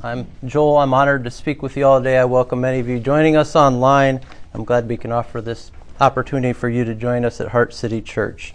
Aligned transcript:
I'm 0.00 0.28
Joel. 0.44 0.78
I'm 0.78 0.94
honored 0.94 1.24
to 1.24 1.30
speak 1.30 1.60
with 1.60 1.76
you 1.76 1.84
all 1.84 1.98
today. 1.98 2.18
I 2.18 2.24
welcome 2.24 2.60
many 2.60 2.78
of 2.78 2.86
you 2.86 3.00
joining 3.00 3.34
us 3.34 3.56
online. 3.56 4.20
I'm 4.54 4.62
glad 4.62 4.88
we 4.88 4.96
can 4.96 5.10
offer 5.10 5.40
this 5.40 5.72
opportunity 6.00 6.52
for 6.52 6.68
you 6.68 6.84
to 6.84 6.94
join 6.94 7.24
us 7.24 7.40
at 7.40 7.48
Heart 7.48 7.74
City 7.74 8.00
Church. 8.00 8.54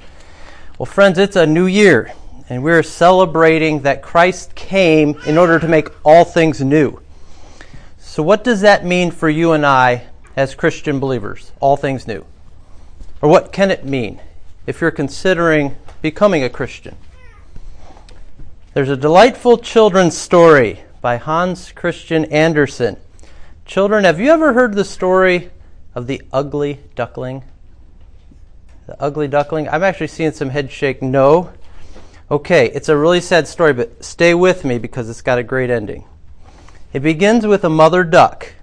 Well, 0.79 0.85
friends, 0.85 1.17
it's 1.17 1.35
a 1.35 1.45
new 1.45 1.65
year, 1.65 2.13
and 2.47 2.63
we're 2.63 2.81
celebrating 2.81 3.81
that 3.81 4.01
Christ 4.01 4.55
came 4.55 5.19
in 5.27 5.37
order 5.37 5.59
to 5.59 5.67
make 5.67 5.89
all 6.05 6.23
things 6.23 6.61
new. 6.61 7.01
So, 7.97 8.23
what 8.23 8.45
does 8.45 8.61
that 8.61 8.85
mean 8.85 9.11
for 9.11 9.27
you 9.27 9.51
and 9.51 9.65
I 9.65 10.07
as 10.37 10.55
Christian 10.55 11.01
believers? 11.01 11.51
All 11.59 11.75
things 11.75 12.07
new. 12.07 12.25
Or 13.21 13.27
what 13.27 13.51
can 13.51 13.69
it 13.69 13.83
mean 13.83 14.21
if 14.65 14.79
you're 14.79 14.91
considering 14.91 15.75
becoming 16.01 16.41
a 16.41 16.49
Christian? 16.49 16.95
There's 18.73 18.87
a 18.87 18.95
delightful 18.95 19.57
children's 19.57 20.17
story 20.17 20.83
by 21.03 21.17
Hans 21.17 21.73
Christian 21.73 22.23
Andersen. 22.31 22.95
Children, 23.65 24.05
have 24.05 24.21
you 24.21 24.31
ever 24.31 24.53
heard 24.53 24.73
the 24.73 24.85
story 24.85 25.51
of 25.93 26.07
the 26.07 26.21
ugly 26.31 26.79
duckling? 26.95 27.43
The 28.87 28.95
ugly 29.03 29.27
duckling? 29.27 29.67
I'm 29.67 29.83
actually 29.83 30.07
seeing 30.07 30.31
some 30.31 30.49
head 30.49 30.71
shake 30.71 31.01
no. 31.01 31.51
Okay, 32.31 32.69
it's 32.69 32.87
a 32.87 32.95
really 32.95 33.19
sad 33.19 33.49
story, 33.49 33.73
but 33.73 34.01
stay 34.01 34.33
with 34.33 34.63
me 34.63 34.77
because 34.77 35.09
it's 35.09 35.21
got 35.21 35.37
a 35.37 35.43
great 35.43 35.69
ending. 35.69 36.05
It 36.93 37.01
begins 37.01 37.45
with 37.45 37.65
a 37.65 37.69
mother 37.69 38.05
duck 38.05 38.53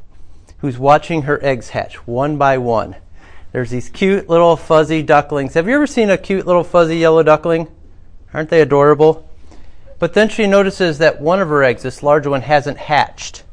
who's 0.61 0.79
watching 0.79 1.23
her 1.23 1.45
eggs 1.45 1.69
hatch 1.69 2.07
one 2.07 2.39
by 2.39 2.57
one. 2.57 2.97
There's 3.53 3.69
these 3.69 3.91
cute 3.91 4.31
little 4.31 4.57
fuzzy 4.57 5.03
ducklings. 5.03 5.53
Have 5.53 5.69
you 5.69 5.75
ever 5.75 5.87
seen 5.87 6.09
a 6.09 6.17
cute 6.17 6.47
little 6.47 6.65
fuzzy 6.65 6.97
yellow 6.97 7.23
duckling? 7.23 7.69
Aren't 8.33 8.49
they 8.49 8.63
adorable? 8.63 9.30
But 10.01 10.15
then 10.15 10.31
she 10.31 10.47
notices 10.47 10.99
that 10.99 11.21
one 11.21 11.41
of 11.41 11.49
her 11.49 11.63
eggs, 11.63 11.83
this 11.83 12.03
larger 12.03 12.31
one, 12.31 12.41
hasn't 12.41 12.79
hatched. 12.79 13.45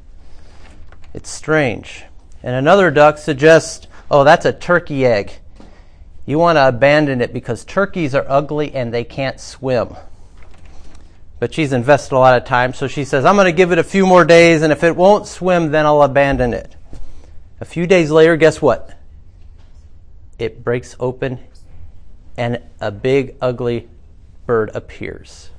It's 1.14 1.30
strange. 1.30 2.06
And 2.42 2.56
another 2.56 2.90
duck 2.90 3.18
suggests, 3.18 3.86
oh, 4.10 4.24
that's 4.24 4.46
a 4.46 4.54
turkey 4.54 5.06
egg. 5.06 5.34
You 6.26 6.40
want 6.40 6.56
to 6.56 6.70
abandon 6.70 7.20
it 7.20 7.34
because 7.34 7.66
turkeys 7.66 8.16
are 8.16 8.26
ugly 8.30 8.74
and 8.74 8.94
they 8.94 9.04
can't 9.04 9.42
swim. 9.42 9.98
But 11.40 11.54
she's 11.54 11.74
invested 11.74 12.16
a 12.16 12.20
lot 12.20 12.42
of 12.42 12.48
time, 12.48 12.74
so 12.74 12.88
she 12.88 13.04
says, 13.04 13.26
I'm 13.26 13.36
going 13.36 13.46
to 13.46 13.52
give 13.52 13.74
it 13.74 13.78
a 13.78 13.84
few 13.84 14.08
more 14.08 14.24
days, 14.24 14.62
and 14.62 14.72
if 14.72 14.84
it 14.84 14.96
won't 14.96 15.28
swim, 15.28 15.72
then 15.72 15.86
I'll 15.86 16.02
abandon 16.02 16.54
it. 16.54 16.76
A 17.60 17.66
few 17.66 17.86
days 17.86 18.10
later, 18.10 18.38
guess 18.38 18.62
what? 18.62 18.98
It 20.40 20.64
breaks 20.64 20.96
open, 21.00 21.40
and 22.38 22.62
a 22.80 22.90
big, 22.90 23.36
ugly 23.42 23.90
bird 24.46 24.72
appears 24.74 25.50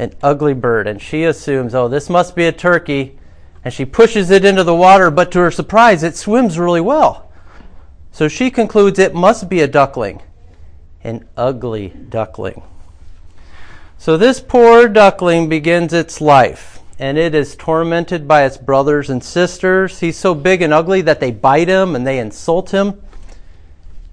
an 0.00 0.14
ugly 0.22 0.54
bird, 0.54 0.86
and 0.86 1.00
she 1.00 1.24
assumes, 1.24 1.74
oh, 1.74 1.86
this 1.86 2.08
must 2.08 2.34
be 2.34 2.46
a 2.46 2.52
turkey, 2.52 3.18
and 3.62 3.74
she 3.74 3.84
pushes 3.84 4.30
it 4.30 4.46
into 4.46 4.64
the 4.64 4.74
water, 4.74 5.10
but 5.10 5.30
to 5.30 5.38
her 5.40 5.50
surprise, 5.50 6.02
it 6.02 6.16
swims 6.16 6.58
really 6.58 6.80
well. 6.80 7.30
So 8.10 8.26
she 8.26 8.50
concludes 8.50 8.98
it 8.98 9.14
must 9.14 9.50
be 9.50 9.60
a 9.60 9.68
duckling, 9.68 10.22
an 11.04 11.28
ugly 11.36 11.90
duckling. 12.08 12.62
So 13.98 14.16
this 14.16 14.40
poor 14.40 14.88
duckling 14.88 15.50
begins 15.50 15.92
its 15.92 16.22
life, 16.22 16.78
and 16.98 17.18
it 17.18 17.34
is 17.34 17.54
tormented 17.54 18.26
by 18.26 18.44
its 18.44 18.56
brothers 18.56 19.10
and 19.10 19.22
sisters. 19.22 20.00
He's 20.00 20.16
so 20.16 20.34
big 20.34 20.62
and 20.62 20.72
ugly 20.72 21.02
that 21.02 21.20
they 21.20 21.30
bite 21.30 21.68
him 21.68 21.94
and 21.94 22.06
they 22.06 22.18
insult 22.18 22.70
him. 22.70 23.02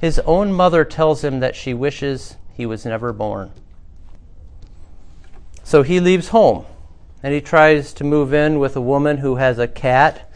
His 0.01 0.19
own 0.19 0.51
mother 0.51 0.83
tells 0.83 1.23
him 1.23 1.39
that 1.39 1.55
she 1.55 1.73
wishes 1.73 2.35
he 2.53 2.65
was 2.65 2.85
never 2.85 3.13
born. 3.13 3.53
So 5.67 5.83
he 5.83 5.99
leaves 5.99 6.29
home 6.29 6.65
and 7.21 7.33
he 7.33 7.41
tries 7.41 7.91
to 7.95 8.05
move 8.05 8.33
in 8.33 8.57
with 8.57 8.77
a 8.77 8.81
woman 8.81 9.17
who 9.17 9.35
has 9.35 9.59
a 9.59 9.67
cat 9.67 10.31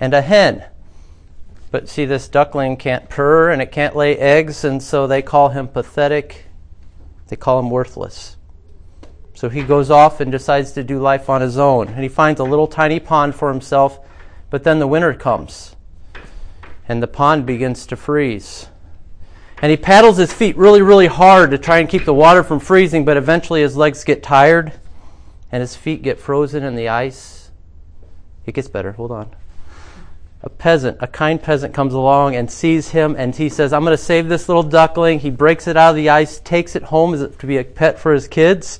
and 0.00 0.12
a 0.12 0.20
hen. 0.20 0.64
But 1.70 1.88
see, 1.88 2.04
this 2.06 2.26
duckling 2.26 2.76
can't 2.76 3.08
purr 3.08 3.52
and 3.52 3.62
it 3.62 3.70
can't 3.70 3.94
lay 3.94 4.18
eggs, 4.18 4.64
and 4.64 4.82
so 4.82 5.06
they 5.06 5.22
call 5.22 5.50
him 5.50 5.68
pathetic. 5.68 6.46
They 7.28 7.36
call 7.36 7.60
him 7.60 7.70
worthless. 7.70 8.36
So 9.32 9.48
he 9.48 9.62
goes 9.62 9.92
off 9.92 10.20
and 10.20 10.32
decides 10.32 10.72
to 10.72 10.82
do 10.82 10.98
life 10.98 11.30
on 11.30 11.40
his 11.40 11.56
own. 11.56 11.86
And 11.86 12.02
he 12.02 12.08
finds 12.08 12.40
a 12.40 12.44
little 12.44 12.66
tiny 12.66 12.98
pond 12.98 13.36
for 13.36 13.52
himself, 13.52 14.00
but 14.50 14.64
then 14.64 14.80
the 14.80 14.88
winter 14.88 15.14
comes 15.14 15.76
and 16.88 17.00
the 17.00 17.06
pond 17.06 17.46
begins 17.46 17.86
to 17.86 17.96
freeze. 17.96 18.66
And 19.60 19.70
he 19.70 19.76
paddles 19.76 20.16
his 20.16 20.32
feet 20.32 20.56
really, 20.56 20.82
really 20.82 21.08
hard 21.08 21.50
to 21.50 21.58
try 21.58 21.78
and 21.78 21.88
keep 21.88 22.04
the 22.04 22.14
water 22.14 22.44
from 22.44 22.60
freezing, 22.60 23.04
but 23.04 23.16
eventually 23.16 23.60
his 23.60 23.76
legs 23.76 24.04
get 24.04 24.22
tired 24.22 24.72
and 25.50 25.60
his 25.60 25.74
feet 25.74 26.02
get 26.02 26.20
frozen 26.20 26.62
in 26.62 26.76
the 26.76 26.88
ice. 26.88 27.50
It 28.46 28.54
gets 28.54 28.68
better. 28.68 28.92
Hold 28.92 29.10
on. 29.10 29.34
A 30.42 30.48
peasant, 30.48 30.98
a 31.00 31.08
kind 31.08 31.42
peasant, 31.42 31.74
comes 31.74 31.92
along 31.92 32.36
and 32.36 32.48
sees 32.48 32.90
him 32.90 33.16
and 33.18 33.34
he 33.34 33.48
says, 33.48 33.72
I'm 33.72 33.82
going 33.82 33.96
to 33.96 34.02
save 34.02 34.28
this 34.28 34.48
little 34.48 34.62
duckling. 34.62 35.18
He 35.18 35.30
breaks 35.30 35.66
it 35.66 35.76
out 35.76 35.90
of 35.90 35.96
the 35.96 36.10
ice, 36.10 36.38
takes 36.38 36.76
it 36.76 36.84
home 36.84 37.32
to 37.32 37.46
be 37.46 37.56
a 37.56 37.64
pet 37.64 37.98
for 37.98 38.14
his 38.14 38.28
kids. 38.28 38.78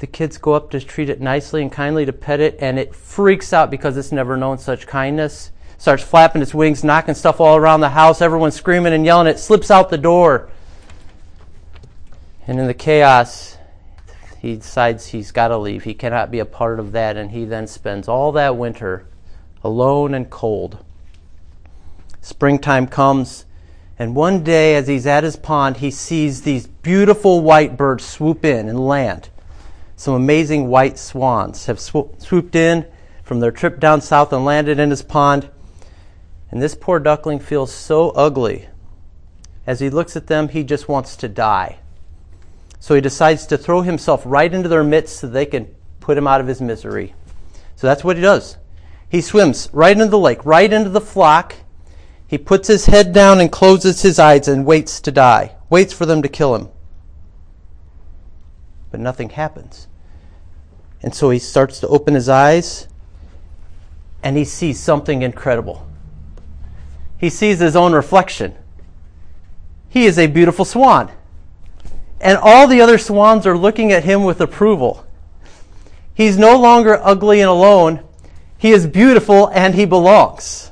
The 0.00 0.06
kids 0.06 0.36
go 0.36 0.52
up 0.52 0.70
to 0.72 0.80
treat 0.80 1.08
it 1.08 1.22
nicely 1.22 1.62
and 1.62 1.72
kindly 1.72 2.04
to 2.04 2.12
pet 2.12 2.38
it, 2.38 2.56
and 2.60 2.78
it 2.78 2.94
freaks 2.94 3.52
out 3.52 3.70
because 3.70 3.96
it's 3.96 4.12
never 4.12 4.36
known 4.36 4.58
such 4.58 4.86
kindness 4.86 5.50
starts 5.78 6.02
flapping 6.02 6.42
its 6.42 6.52
wings, 6.52 6.84
knocking 6.84 7.14
stuff 7.14 7.40
all 7.40 7.56
around 7.56 7.80
the 7.80 7.88
house. 7.88 8.20
Everyone's 8.20 8.56
screaming 8.56 8.92
and 8.92 9.04
yelling. 9.04 9.28
It 9.28 9.38
slips 9.38 9.70
out 9.70 9.88
the 9.88 9.96
door. 9.96 10.50
And 12.46 12.58
in 12.58 12.66
the 12.66 12.74
chaos, 12.74 13.56
he 14.40 14.56
decides 14.56 15.06
he's 15.06 15.30
got 15.30 15.48
to 15.48 15.56
leave. 15.56 15.84
He 15.84 15.94
cannot 15.94 16.30
be 16.30 16.40
a 16.40 16.44
part 16.44 16.80
of 16.80 16.92
that. 16.92 17.16
And 17.16 17.30
he 17.30 17.44
then 17.44 17.66
spends 17.66 18.08
all 18.08 18.32
that 18.32 18.56
winter 18.56 19.06
alone 19.62 20.14
and 20.14 20.28
cold. 20.28 20.84
Springtime 22.20 22.88
comes. 22.88 23.44
And 24.00 24.14
one 24.14 24.42
day, 24.42 24.74
as 24.74 24.88
he's 24.88 25.06
at 25.06 25.24
his 25.24 25.36
pond, 25.36 25.78
he 25.78 25.90
sees 25.90 26.42
these 26.42 26.66
beautiful 26.66 27.40
white 27.40 27.76
birds 27.76 28.04
swoop 28.04 28.44
in 28.44 28.68
and 28.68 28.86
land. 28.86 29.28
Some 29.96 30.14
amazing 30.14 30.68
white 30.68 30.98
swans 30.98 31.66
have 31.66 31.80
swooped 31.80 32.54
in 32.54 32.86
from 33.22 33.40
their 33.40 33.50
trip 33.50 33.80
down 33.80 34.00
south 34.00 34.32
and 34.32 34.44
landed 34.44 34.78
in 34.78 34.90
his 34.90 35.02
pond. 35.02 35.50
And 36.50 36.62
this 36.62 36.74
poor 36.74 36.98
duckling 36.98 37.40
feels 37.40 37.72
so 37.72 38.10
ugly. 38.10 38.68
As 39.66 39.80
he 39.80 39.90
looks 39.90 40.16
at 40.16 40.28
them, 40.28 40.48
he 40.48 40.64
just 40.64 40.88
wants 40.88 41.14
to 41.16 41.28
die. 41.28 41.78
So 42.80 42.94
he 42.94 43.00
decides 43.00 43.46
to 43.46 43.58
throw 43.58 43.82
himself 43.82 44.22
right 44.24 44.52
into 44.52 44.68
their 44.68 44.84
midst 44.84 45.18
so 45.18 45.26
they 45.26 45.46
can 45.46 45.66
put 46.00 46.16
him 46.16 46.26
out 46.26 46.40
of 46.40 46.46
his 46.46 46.60
misery. 46.60 47.14
So 47.76 47.86
that's 47.86 48.02
what 48.02 48.16
he 48.16 48.22
does. 48.22 48.56
He 49.10 49.20
swims 49.20 49.68
right 49.72 49.92
into 49.92 50.06
the 50.06 50.18
lake, 50.18 50.44
right 50.44 50.72
into 50.72 50.90
the 50.90 51.00
flock. 51.00 51.56
He 52.26 52.38
puts 52.38 52.68
his 52.68 52.86
head 52.86 53.12
down 53.12 53.40
and 53.40 53.52
closes 53.52 54.02
his 54.02 54.18
eyes 54.18 54.48
and 54.48 54.64
waits 54.64 55.00
to 55.02 55.12
die, 55.12 55.54
waits 55.68 55.92
for 55.92 56.06
them 56.06 56.22
to 56.22 56.28
kill 56.28 56.54
him. 56.54 56.68
But 58.90 59.00
nothing 59.00 59.30
happens. 59.30 59.86
And 61.02 61.14
so 61.14 61.30
he 61.30 61.38
starts 61.38 61.80
to 61.80 61.88
open 61.88 62.14
his 62.14 62.28
eyes 62.28 62.88
and 64.22 64.36
he 64.36 64.44
sees 64.44 64.80
something 64.80 65.22
incredible 65.22 65.87
he 67.18 67.28
sees 67.28 67.58
his 67.58 67.76
own 67.76 67.92
reflection. 67.92 68.54
He 69.88 70.06
is 70.06 70.18
a 70.18 70.26
beautiful 70.26 70.64
swan. 70.64 71.10
And 72.20 72.36
all 72.38 72.66
the 72.66 72.80
other 72.80 72.98
swans 72.98 73.46
are 73.46 73.56
looking 73.56 73.92
at 73.92 74.02
him 74.04 74.24
with 74.24 74.40
approval. 74.40 75.06
He's 76.14 76.38
no 76.38 76.58
longer 76.58 76.98
ugly 77.02 77.40
and 77.40 77.48
alone. 77.48 78.02
He 78.56 78.72
is 78.72 78.86
beautiful 78.86 79.48
and 79.50 79.74
he 79.74 79.84
belongs. 79.84 80.70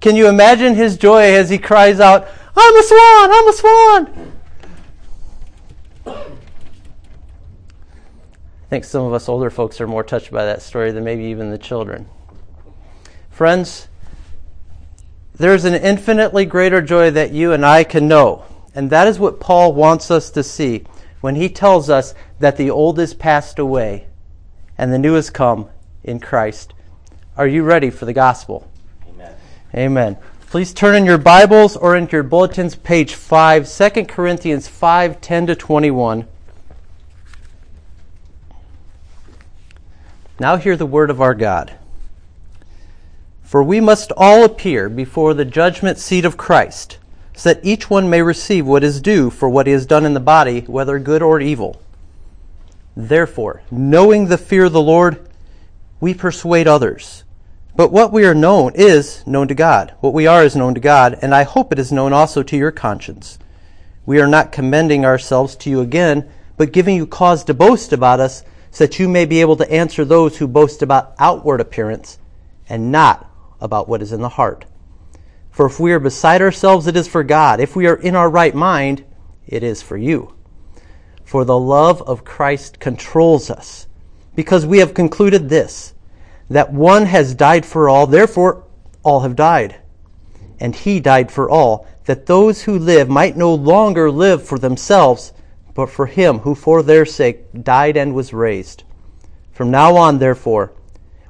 Can 0.00 0.16
you 0.16 0.28
imagine 0.28 0.74
his 0.74 0.96
joy 0.96 1.34
as 1.34 1.50
he 1.50 1.58
cries 1.58 2.00
out, 2.00 2.26
I'm 2.56 2.76
a 2.76 2.82
swan! 2.82 3.30
I'm 3.30 3.48
a 3.48 3.52
swan! 3.52 4.32
I 6.06 6.24
think 8.70 8.84
some 8.84 9.04
of 9.04 9.12
us 9.12 9.28
older 9.28 9.50
folks 9.50 9.80
are 9.80 9.86
more 9.86 10.04
touched 10.04 10.30
by 10.30 10.44
that 10.44 10.62
story 10.62 10.92
than 10.92 11.04
maybe 11.04 11.24
even 11.24 11.50
the 11.50 11.58
children. 11.58 12.08
Friends, 13.30 13.88
there's 15.38 15.64
an 15.64 15.74
infinitely 15.74 16.44
greater 16.44 16.82
joy 16.82 17.10
that 17.12 17.32
you 17.32 17.52
and 17.52 17.64
I 17.64 17.84
can 17.84 18.08
know. 18.08 18.44
And 18.74 18.90
that 18.90 19.08
is 19.08 19.18
what 19.18 19.40
Paul 19.40 19.72
wants 19.72 20.10
us 20.10 20.30
to 20.30 20.42
see 20.42 20.84
when 21.20 21.36
he 21.36 21.48
tells 21.48 21.88
us 21.88 22.14
that 22.38 22.56
the 22.56 22.70
old 22.70 22.98
is 22.98 23.14
passed 23.14 23.58
away 23.58 24.06
and 24.76 24.92
the 24.92 24.98
new 24.98 25.14
has 25.14 25.30
come 25.30 25.68
in 26.04 26.20
Christ. 26.20 26.74
Are 27.36 27.46
you 27.46 27.62
ready 27.62 27.90
for 27.90 28.04
the 28.04 28.12
gospel? 28.12 28.68
Amen. 29.08 29.34
Amen. 29.74 30.16
Please 30.48 30.72
turn 30.72 30.96
in 30.96 31.04
your 31.04 31.18
Bibles 31.18 31.76
or 31.76 31.94
into 31.94 32.12
your 32.12 32.22
bulletins, 32.22 32.74
page 32.74 33.14
5, 33.14 33.68
2 33.68 34.04
Corinthians 34.06 34.66
5 34.66 35.20
10 35.20 35.46
to 35.46 35.54
21. 35.54 36.26
Now 40.40 40.56
hear 40.56 40.76
the 40.76 40.86
word 40.86 41.10
of 41.10 41.20
our 41.20 41.34
God. 41.34 41.74
For 43.48 43.62
we 43.62 43.80
must 43.80 44.12
all 44.14 44.44
appear 44.44 44.90
before 44.90 45.32
the 45.32 45.46
judgment 45.46 45.96
seat 45.96 46.26
of 46.26 46.36
Christ, 46.36 46.98
so 47.34 47.54
that 47.54 47.64
each 47.64 47.88
one 47.88 48.10
may 48.10 48.20
receive 48.20 48.66
what 48.66 48.84
is 48.84 49.00
due 49.00 49.30
for 49.30 49.48
what 49.48 49.66
he 49.66 49.72
has 49.72 49.86
done 49.86 50.04
in 50.04 50.12
the 50.12 50.20
body, 50.20 50.60
whether 50.66 50.98
good 50.98 51.22
or 51.22 51.40
evil. 51.40 51.80
Therefore, 52.94 53.62
knowing 53.70 54.26
the 54.26 54.36
fear 54.36 54.64
of 54.64 54.74
the 54.74 54.82
Lord, 54.82 55.26
we 55.98 56.12
persuade 56.12 56.68
others. 56.68 57.24
But 57.74 57.90
what 57.90 58.12
we 58.12 58.26
are 58.26 58.34
known 58.34 58.72
is 58.74 59.26
known 59.26 59.48
to 59.48 59.54
God. 59.54 59.94
What 60.00 60.12
we 60.12 60.26
are 60.26 60.44
is 60.44 60.54
known 60.54 60.74
to 60.74 60.80
God, 60.80 61.18
and 61.22 61.34
I 61.34 61.44
hope 61.44 61.72
it 61.72 61.78
is 61.78 61.90
known 61.90 62.12
also 62.12 62.42
to 62.42 62.56
your 62.56 62.70
conscience. 62.70 63.38
We 64.04 64.20
are 64.20 64.26
not 64.26 64.52
commending 64.52 65.06
ourselves 65.06 65.56
to 65.56 65.70
you 65.70 65.80
again, 65.80 66.30
but 66.58 66.72
giving 66.72 66.96
you 66.96 67.06
cause 67.06 67.44
to 67.44 67.54
boast 67.54 67.94
about 67.94 68.20
us, 68.20 68.44
so 68.70 68.84
that 68.84 68.98
you 68.98 69.08
may 69.08 69.24
be 69.24 69.40
able 69.40 69.56
to 69.56 69.72
answer 69.72 70.04
those 70.04 70.36
who 70.36 70.46
boast 70.46 70.82
about 70.82 71.14
outward 71.18 71.62
appearance 71.62 72.18
and 72.68 72.92
not 72.92 73.27
about 73.60 73.88
what 73.88 74.02
is 74.02 74.12
in 74.12 74.20
the 74.20 74.28
heart. 74.28 74.64
For 75.50 75.66
if 75.66 75.80
we 75.80 75.92
are 75.92 75.98
beside 75.98 76.40
ourselves, 76.40 76.86
it 76.86 76.96
is 76.96 77.08
for 77.08 77.24
God. 77.24 77.60
If 77.60 77.74
we 77.74 77.86
are 77.86 77.96
in 77.96 78.14
our 78.14 78.30
right 78.30 78.54
mind, 78.54 79.04
it 79.46 79.62
is 79.62 79.82
for 79.82 79.96
you. 79.96 80.34
For 81.24 81.44
the 81.44 81.58
love 81.58 82.00
of 82.02 82.24
Christ 82.24 82.78
controls 82.78 83.50
us, 83.50 83.86
because 84.34 84.64
we 84.64 84.78
have 84.78 84.94
concluded 84.94 85.48
this 85.48 85.94
that 86.50 86.72
one 86.72 87.04
has 87.04 87.34
died 87.34 87.66
for 87.66 87.88
all, 87.88 88.06
therefore 88.06 88.64
all 89.02 89.20
have 89.20 89.36
died. 89.36 89.76
And 90.60 90.74
he 90.74 91.00
died 91.00 91.30
for 91.30 91.50
all, 91.50 91.86
that 92.06 92.26
those 92.26 92.62
who 92.62 92.78
live 92.78 93.08
might 93.08 93.36
no 93.36 93.54
longer 93.54 94.10
live 94.10 94.42
for 94.42 94.58
themselves, 94.58 95.32
but 95.74 95.90
for 95.90 96.06
him 96.06 96.38
who 96.38 96.54
for 96.54 96.82
their 96.82 97.04
sake 97.04 97.44
died 97.62 97.96
and 97.96 98.14
was 98.14 98.32
raised. 98.32 98.84
From 99.52 99.70
now 99.70 99.96
on, 99.96 100.18
therefore, 100.18 100.72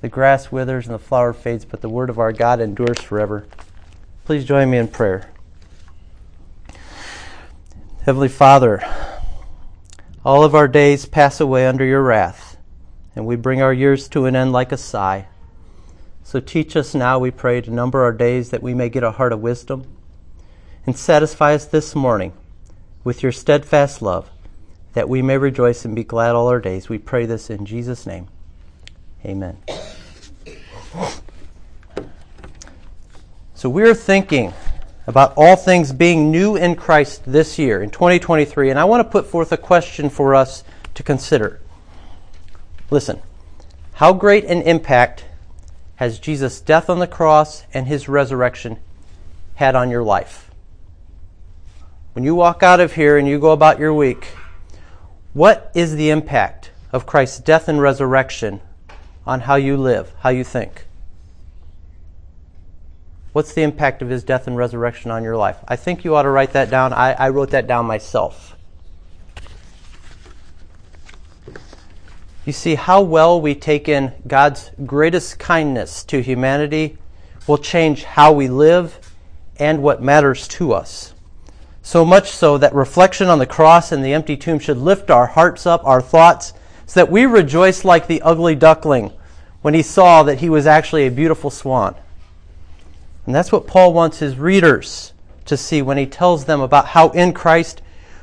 The 0.00 0.08
grass 0.08 0.50
withers 0.50 0.86
and 0.86 0.94
the 0.94 0.98
flower 0.98 1.32
fades, 1.32 1.64
but 1.64 1.80
the 1.80 1.88
word 1.88 2.10
of 2.10 2.18
our 2.18 2.32
God 2.32 2.60
endures 2.60 3.00
forever. 3.00 3.46
Please 4.24 4.44
join 4.44 4.70
me 4.70 4.78
in 4.78 4.88
prayer. 4.88 5.30
Heavenly 8.04 8.28
Father, 8.28 8.82
all 10.24 10.44
of 10.44 10.54
our 10.54 10.68
days 10.68 11.06
pass 11.06 11.40
away 11.40 11.66
under 11.66 11.84
your 11.84 12.02
wrath 12.02 12.50
and 13.14 13.26
we 13.26 13.36
bring 13.36 13.60
our 13.60 13.72
years 13.72 14.08
to 14.08 14.26
an 14.26 14.36
end 14.36 14.52
like 14.52 14.72
a 14.72 14.76
sigh. 14.76 15.26
So 16.22 16.40
teach 16.40 16.76
us 16.76 16.94
now, 16.94 17.18
we 17.18 17.30
pray, 17.30 17.60
to 17.60 17.70
number 17.70 18.02
our 18.02 18.12
days 18.12 18.50
that 18.50 18.62
we 18.62 18.74
may 18.74 18.88
get 18.88 19.02
a 19.02 19.12
heart 19.12 19.32
of 19.32 19.40
wisdom, 19.40 19.84
and 20.86 20.96
satisfy 20.96 21.54
us 21.54 21.66
this 21.66 21.94
morning 21.94 22.32
with 23.02 23.22
your 23.22 23.32
steadfast 23.32 24.00
love, 24.00 24.30
that 24.92 25.08
we 25.08 25.22
may 25.22 25.38
rejoice 25.38 25.84
and 25.84 25.94
be 25.94 26.04
glad 26.04 26.34
all 26.34 26.48
our 26.48 26.60
days. 26.60 26.88
We 26.88 26.98
pray 26.98 27.26
this 27.26 27.50
in 27.50 27.66
Jesus' 27.66 28.06
name. 28.06 28.28
Amen. 29.24 29.58
So 33.60 33.68
we're 33.68 33.92
thinking 33.92 34.54
about 35.06 35.34
all 35.36 35.54
things 35.54 35.92
being 35.92 36.30
new 36.30 36.56
in 36.56 36.76
Christ 36.76 37.24
this 37.26 37.58
year, 37.58 37.82
in 37.82 37.90
2023, 37.90 38.70
and 38.70 38.78
I 38.78 38.86
want 38.86 39.06
to 39.06 39.12
put 39.12 39.26
forth 39.26 39.52
a 39.52 39.58
question 39.58 40.08
for 40.08 40.34
us 40.34 40.64
to 40.94 41.02
consider. 41.02 41.60
Listen, 42.88 43.20
how 43.92 44.14
great 44.14 44.46
an 44.46 44.62
impact 44.62 45.26
has 45.96 46.18
Jesus' 46.18 46.62
death 46.62 46.88
on 46.88 47.00
the 47.00 47.06
cross 47.06 47.64
and 47.74 47.86
his 47.86 48.08
resurrection 48.08 48.78
had 49.56 49.76
on 49.76 49.90
your 49.90 50.04
life? 50.04 50.50
When 52.14 52.24
you 52.24 52.34
walk 52.34 52.62
out 52.62 52.80
of 52.80 52.94
here 52.94 53.18
and 53.18 53.28
you 53.28 53.38
go 53.38 53.50
about 53.50 53.78
your 53.78 53.92
week, 53.92 54.28
what 55.34 55.70
is 55.74 55.96
the 55.96 56.08
impact 56.08 56.70
of 56.92 57.04
Christ's 57.04 57.40
death 57.40 57.68
and 57.68 57.78
resurrection 57.78 58.62
on 59.26 59.40
how 59.40 59.56
you 59.56 59.76
live, 59.76 60.14
how 60.20 60.30
you 60.30 60.44
think? 60.44 60.86
What's 63.32 63.52
the 63.52 63.62
impact 63.62 64.02
of 64.02 64.08
his 64.08 64.24
death 64.24 64.48
and 64.48 64.56
resurrection 64.56 65.10
on 65.12 65.22
your 65.22 65.36
life? 65.36 65.56
I 65.68 65.76
think 65.76 66.04
you 66.04 66.16
ought 66.16 66.22
to 66.22 66.30
write 66.30 66.52
that 66.54 66.68
down. 66.68 66.92
I, 66.92 67.12
I 67.12 67.28
wrote 67.28 67.50
that 67.50 67.68
down 67.68 67.86
myself. 67.86 68.56
You 72.44 72.52
see, 72.52 72.74
how 72.74 73.02
well 73.02 73.40
we 73.40 73.54
take 73.54 73.88
in 73.88 74.12
God's 74.26 74.72
greatest 74.84 75.38
kindness 75.38 76.02
to 76.04 76.20
humanity 76.20 76.98
will 77.46 77.58
change 77.58 78.02
how 78.02 78.32
we 78.32 78.48
live 78.48 78.98
and 79.58 79.82
what 79.82 80.02
matters 80.02 80.48
to 80.48 80.72
us. 80.72 81.14
So 81.82 82.04
much 82.04 82.30
so 82.30 82.58
that 82.58 82.74
reflection 82.74 83.28
on 83.28 83.38
the 83.38 83.46
cross 83.46 83.92
and 83.92 84.04
the 84.04 84.12
empty 84.12 84.36
tomb 84.36 84.58
should 84.58 84.78
lift 84.78 85.10
our 85.10 85.26
hearts 85.26 85.66
up, 85.66 85.84
our 85.84 86.00
thoughts, 86.00 86.52
so 86.86 87.00
that 87.00 87.10
we 87.12 87.26
rejoice 87.26 87.84
like 87.84 88.08
the 88.08 88.22
ugly 88.22 88.56
duckling 88.56 89.12
when 89.62 89.74
he 89.74 89.82
saw 89.82 90.24
that 90.24 90.40
he 90.40 90.48
was 90.48 90.66
actually 90.66 91.06
a 91.06 91.10
beautiful 91.10 91.50
swan. 91.50 91.94
And 93.26 93.34
that's 93.34 93.52
what 93.52 93.66
Paul 93.66 93.92
wants 93.92 94.18
his 94.18 94.38
readers 94.38 95.12
to 95.44 95.56
see 95.56 95.82
when 95.82 95.98
he 95.98 96.06
tells 96.06 96.44
them 96.44 96.60
about 96.60 96.86
how 96.86 97.10
in 97.10 97.32
Christ 97.32 97.82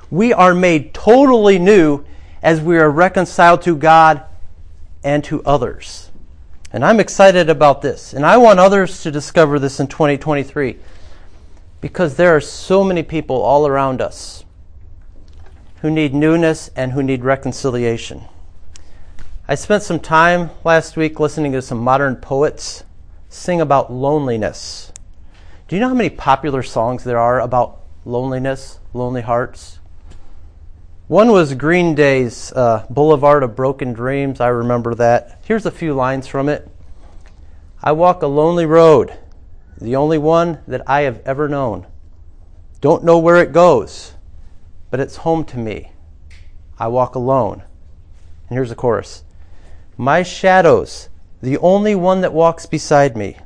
we 0.10 0.34
are 0.34 0.54
made 0.54 0.94
totally 0.94 1.60
new 1.60 2.04
as 2.42 2.62
we 2.62 2.78
are 2.78 2.90
reconciled 2.90 3.62
to 3.64 3.76
God 3.76 4.24
and 5.04 5.24
to 5.26 5.44
others. 5.44 6.12
And 6.72 6.84
I'm 6.84 7.00
excited 7.00 7.50
about 7.50 7.82
this. 7.82 8.14
And 8.14 8.26
I 8.26 8.38
want 8.38 8.60
others 8.60 9.02
to 9.04 9.12
discover 9.12 9.60
this 9.60 9.80
in 9.80 9.88
2023 9.88 10.78
because 11.82 12.16
there 12.16 12.36
are 12.36 12.42
so 12.42 12.84
many 12.84 13.04
people 13.04 13.42
all 13.42 13.68
around 13.68 14.02
us 14.02 14.44
who 15.82 15.92
need 15.92 16.14
newness 16.14 16.70
and 16.76 16.92
who 16.92 17.04
need 17.04 17.24
reconciliation. 17.24 18.24
I 19.48 19.56
spent 19.56 19.84
some 19.84 20.00
time 20.00 20.50
last 20.64 20.98
week 20.98 21.20
listening 21.20 21.54
to 21.54 21.62
some 21.62 21.78
modern 21.78 22.18
poets 22.18 22.84
sing 23.30 23.62
about 23.62 23.92
loneliness. 23.92 24.92
Do 25.68 25.76
you 25.76 25.82
know 25.82 25.90
how 25.90 25.96
many 25.96 26.10
popular 26.10 26.64
songs 26.64 27.04
there 27.04 27.20
are 27.20 27.40
about 27.40 27.82
loneliness, 28.06 28.80
lonely 28.94 29.22
hearts? 29.22 29.80
One 31.08 31.32
was 31.32 31.54
Green 31.54 31.96
Day's 31.96 32.52
uh, 32.52 32.86
Boulevard 32.90 33.44
of 33.44 33.56
Broken 33.56 33.94
Dreams. 33.94 34.42
I 34.42 34.48
remember 34.48 34.94
that. 34.96 35.40
Here's 35.46 35.66
a 35.66 35.72
few 35.72 35.94
lines 35.94 36.28
from 36.28 36.50
it 36.50 36.70
I 37.82 37.92
walk 37.94 38.22
a 38.24 38.28
lonely 38.28 38.66
road, 38.66 39.18
the 39.80 39.96
only 39.96 40.18
one 40.18 40.60
that 40.68 40.82
I 40.86 41.02
have 41.02 41.22
ever 41.26 41.48
known. 41.48 41.88
Don't 42.82 43.04
know 43.04 43.18
where 43.18 43.38
it 43.38 43.54
goes, 43.54 44.14
but 44.92 45.00
it's 45.00 45.18
home 45.18 45.46
to 45.46 45.58
me. 45.58 45.92
I 46.80 46.88
walk 46.88 47.16
alone. 47.16 47.64
And 48.50 48.58
here's 48.58 48.70
the 48.70 48.76
chorus 48.76 49.24
My 49.98 50.24
shadows, 50.24 51.10
the 51.42 51.58
only 51.60 51.96
one 51.96 52.22
that 52.22 52.34
walks 52.34 52.66
beside 52.66 53.16
me. 53.16 53.38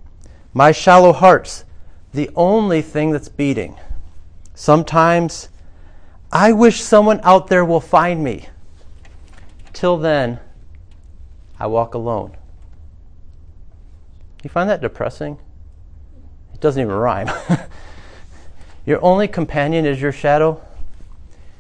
My 0.54 0.72
shallow 0.72 1.14
heart's 1.14 1.66
the 2.14 2.30
only 2.36 2.82
thing 2.82 3.12
that's 3.12 3.30
beating. 3.30 3.78
Sometimes 4.54 5.50
I 6.32 6.52
wish 6.52 6.82
someone 6.82 7.20
out 7.24 7.48
there 7.48 7.66
will 7.66 7.82
find 7.82 8.24
me. 8.24 8.48
Till 9.74 9.98
then, 9.98 10.40
I 11.60 11.68
walk 11.68 11.94
alone. 11.94 12.36
You 14.44 14.50
find 14.50 14.70
that 14.70 14.82
depressing? 14.82 15.38
It 16.54 16.60
doesn't 16.60 16.82
even 16.82 16.94
rhyme. 16.94 17.30
your 18.86 19.04
only 19.04 19.28
companion 19.28 19.86
is 19.86 20.02
your 20.02 20.12
shadow. 20.12 20.62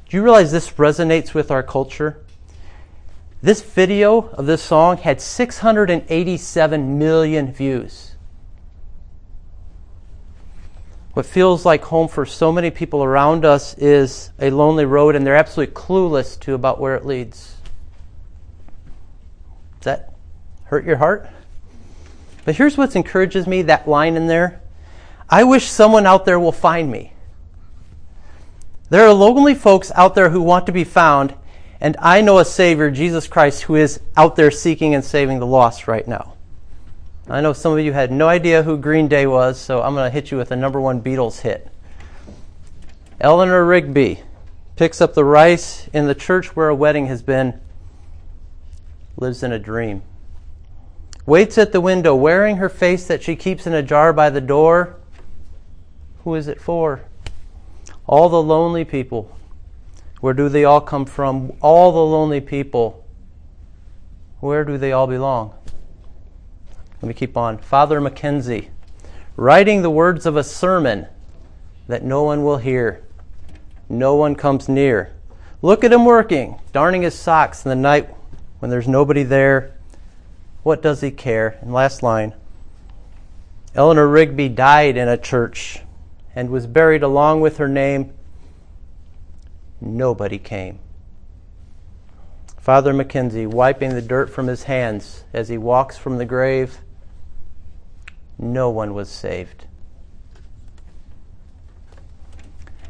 Do 0.09 0.17
you 0.17 0.23
realize 0.23 0.51
this 0.51 0.71
resonates 0.71 1.33
with 1.33 1.51
our 1.51 1.63
culture? 1.63 2.20
This 3.43 3.63
video 3.63 4.29
of 4.33 4.45
this 4.45 4.61
song 4.61 4.97
had 4.97 5.19
687 5.19 6.99
million 6.99 7.51
views. 7.51 8.11
What 11.13 11.25
feels 11.25 11.65
like 11.65 11.83
home 11.83 12.07
for 12.07 12.23
so 12.25 12.51
many 12.51 12.69
people 12.69 13.03
around 13.03 13.43
us 13.43 13.73
is 13.79 14.29
a 14.39 14.51
lonely 14.51 14.85
road, 14.85 15.15
and 15.15 15.25
they're 15.25 15.35
absolutely 15.35 15.73
clueless 15.73 16.39
to 16.41 16.53
about 16.53 16.79
where 16.79 16.95
it 16.95 17.03
leads. 17.03 17.55
Does 19.79 19.85
that 19.85 20.13
hurt 20.65 20.85
your 20.85 20.97
heart? 20.97 21.27
But 22.45 22.55
here's 22.55 22.77
what 22.77 22.95
encourages 22.95 23.47
me 23.47 23.63
that 23.63 23.87
line 23.87 24.17
in 24.17 24.27
there. 24.27 24.61
I 25.27 25.45
wish 25.45 25.65
someone 25.65 26.05
out 26.05 26.25
there 26.25 26.39
will 26.39 26.51
find 26.51 26.91
me. 26.91 27.13
There 28.91 29.07
are 29.07 29.13
lonely 29.13 29.55
folks 29.55 29.91
out 29.95 30.13
there 30.13 30.29
who 30.29 30.41
want 30.41 30.67
to 30.67 30.71
be 30.71 30.83
found, 30.83 31.33
and 31.81 31.97
I 31.99 32.21
know 32.21 32.37
a 32.37 32.45
Savior, 32.45 32.91
Jesus 32.91 33.27
Christ, 33.27 33.63
who 33.63 33.75
is 33.75 33.99
out 34.15 34.35
there 34.35 34.51
seeking 34.51 34.93
and 34.93 35.03
saving 35.03 35.39
the 35.39 35.47
lost 35.47 35.87
right 35.87 36.07
now. 36.07 36.35
I 37.27 37.41
know 37.41 37.53
some 37.53 37.73
of 37.73 37.79
you 37.79 37.91
had 37.91 38.11
no 38.11 38.27
idea 38.27 38.61
who 38.61 38.77
Green 38.77 39.07
Day 39.07 39.25
was, 39.25 39.59
so 39.59 39.81
I'm 39.81 39.95
going 39.95 40.05
to 40.05 40.13
hit 40.13 40.29
you 40.29 40.37
with 40.37 40.51
a 40.51 40.55
number 40.55 40.79
one 40.79 41.01
Beatles 41.01 41.41
hit. 41.41 41.67
Eleanor 43.19 43.65
Rigby 43.65 44.21
picks 44.75 45.01
up 45.01 45.15
the 45.15 45.25
rice 45.25 45.87
in 45.91 46.07
the 46.07 46.15
church 46.15 46.55
where 46.55 46.69
a 46.69 46.75
wedding 46.75 47.07
has 47.07 47.23
been, 47.23 47.59
lives 49.17 49.41
in 49.41 49.51
a 49.51 49.59
dream. 49.59 50.03
Waits 51.25 51.57
at 51.57 51.71
the 51.71 51.81
window, 51.81 52.13
wearing 52.13 52.57
her 52.57 52.69
face 52.69 53.07
that 53.07 53.23
she 53.23 53.35
keeps 53.35 53.65
in 53.65 53.73
a 53.73 53.83
jar 53.83 54.13
by 54.13 54.29
the 54.29 54.41
door. 54.41 54.97
Who 56.23 56.35
is 56.35 56.47
it 56.47 56.61
for? 56.61 57.01
All 58.05 58.29
the 58.29 58.41
lonely 58.41 58.85
people. 58.85 59.35
Where 60.21 60.33
do 60.33 60.47
they 60.49 60.63
all 60.63 60.81
come 60.81 61.05
from? 61.05 61.51
All 61.61 61.91
the 61.91 61.99
lonely 61.99 62.39
people. 62.39 63.05
Where 64.39 64.63
do 64.63 64.77
they 64.77 64.91
all 64.91 65.07
belong? 65.07 65.53
Let 67.01 67.07
me 67.07 67.13
keep 67.13 67.35
on. 67.35 67.57
Father 67.57 67.99
McKenzie, 67.99 68.69
writing 69.35 69.81
the 69.81 69.89
words 69.89 70.25
of 70.25 70.37
a 70.37 70.43
sermon 70.43 71.07
that 71.87 72.03
no 72.03 72.23
one 72.23 72.43
will 72.43 72.57
hear. 72.57 73.03
No 73.89 74.15
one 74.15 74.35
comes 74.35 74.69
near. 74.69 75.13
Look 75.63 75.83
at 75.83 75.91
him 75.91 76.05
working, 76.05 76.59
darning 76.71 77.01
his 77.01 77.15
socks 77.15 77.65
in 77.65 77.69
the 77.69 77.75
night 77.75 78.09
when 78.59 78.71
there's 78.71 78.87
nobody 78.87 79.23
there. 79.23 79.75
What 80.63 80.81
does 80.81 81.01
he 81.01 81.11
care? 81.11 81.57
And 81.61 81.73
last 81.73 82.03
line 82.03 82.35
Eleanor 83.73 84.07
Rigby 84.07 84.49
died 84.49 84.97
in 84.97 85.07
a 85.07 85.17
church 85.17 85.79
and 86.35 86.49
was 86.49 86.67
buried 86.67 87.03
along 87.03 87.41
with 87.41 87.57
her 87.57 87.67
name. 87.67 88.13
Nobody 89.81 90.37
came. 90.37 90.79
Father 92.59 92.93
McKenzie 92.93 93.47
wiping 93.47 93.95
the 93.95 94.01
dirt 94.01 94.29
from 94.29 94.47
his 94.47 94.63
hands 94.63 95.23
as 95.33 95.49
he 95.49 95.57
walks 95.57 95.97
from 95.97 96.17
the 96.17 96.25
grave 96.25 96.77
no 98.41 98.69
one 98.69 98.93
was 98.93 99.09
saved. 99.09 99.65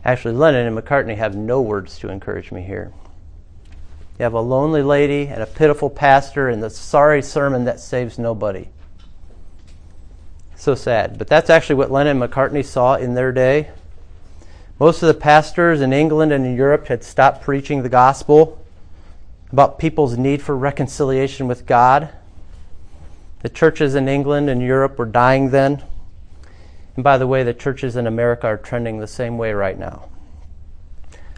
Actually, 0.03 0.33
Lennon 0.33 0.65
and 0.65 0.77
McCartney 0.77 1.17
have 1.17 1.35
no 1.35 1.61
words 1.61 1.99
to 1.99 2.09
encourage 2.09 2.51
me 2.51 2.61
here. 2.61 2.91
You 4.17 4.23
have 4.23 4.33
a 4.33 4.41
lonely 4.41 4.81
lady 4.81 5.27
and 5.27 5.43
a 5.43 5.45
pitiful 5.45 5.89
pastor 5.89 6.49
and 6.49 6.63
the 6.63 6.69
sorry 6.69 7.21
sermon 7.21 7.65
that 7.65 7.79
saves 7.79 8.17
nobody. 8.17 8.69
So 10.55 10.73
sad. 10.73 11.17
But 11.17 11.27
that's 11.27 11.49
actually 11.49 11.75
what 11.75 11.91
Lennon 11.91 12.21
and 12.21 12.31
McCartney 12.31 12.65
saw 12.65 12.95
in 12.95 13.13
their 13.13 13.31
day. 13.31 13.71
Most 14.81 15.03
of 15.03 15.07
the 15.07 15.13
pastors 15.13 15.79
in 15.79 15.93
England 15.93 16.33
and 16.33 16.43
in 16.43 16.55
Europe 16.55 16.87
had 16.87 17.03
stopped 17.03 17.43
preaching 17.43 17.83
the 17.83 17.87
gospel 17.87 18.59
about 19.51 19.77
people's 19.77 20.17
need 20.17 20.41
for 20.41 20.57
reconciliation 20.57 21.47
with 21.47 21.67
God. 21.67 22.09
The 23.43 23.49
churches 23.49 23.93
in 23.93 24.07
England 24.07 24.49
and 24.49 24.59
Europe 24.59 24.97
were 24.97 25.05
dying 25.05 25.51
then. 25.51 25.83
And 26.95 27.03
by 27.03 27.19
the 27.19 27.27
way, 27.27 27.43
the 27.43 27.53
churches 27.53 27.95
in 27.95 28.07
America 28.07 28.47
are 28.47 28.57
trending 28.57 28.97
the 28.97 29.05
same 29.05 29.37
way 29.37 29.53
right 29.53 29.77
now. 29.77 30.09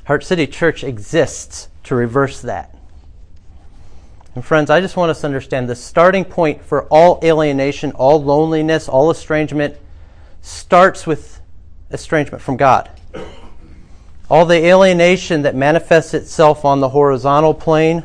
Heart 0.05 0.23
City 0.23 0.47
Church 0.47 0.81
exists 0.81 1.67
to 1.83 1.95
reverse 1.95 2.41
that. 2.43 2.73
And 4.35 4.45
friends, 4.45 4.69
I 4.69 4.79
just 4.79 4.95
want 4.95 5.09
us 5.09 5.19
to 5.19 5.27
understand 5.27 5.67
the 5.67 5.75
starting 5.75 6.23
point 6.23 6.63
for 6.63 6.85
all 6.85 7.19
alienation, 7.21 7.91
all 7.91 8.23
loneliness, 8.23 8.87
all 8.87 9.11
estrangement 9.11 9.75
starts 10.41 11.05
with 11.05 11.41
estrangement 11.91 12.41
from 12.41 12.55
God. 12.55 12.89
All 14.33 14.47
the 14.47 14.65
alienation 14.65 15.43
that 15.43 15.53
manifests 15.53 16.15
itself 16.15 16.65
on 16.65 16.79
the 16.79 16.89
horizontal 16.89 17.53
plane 17.53 18.03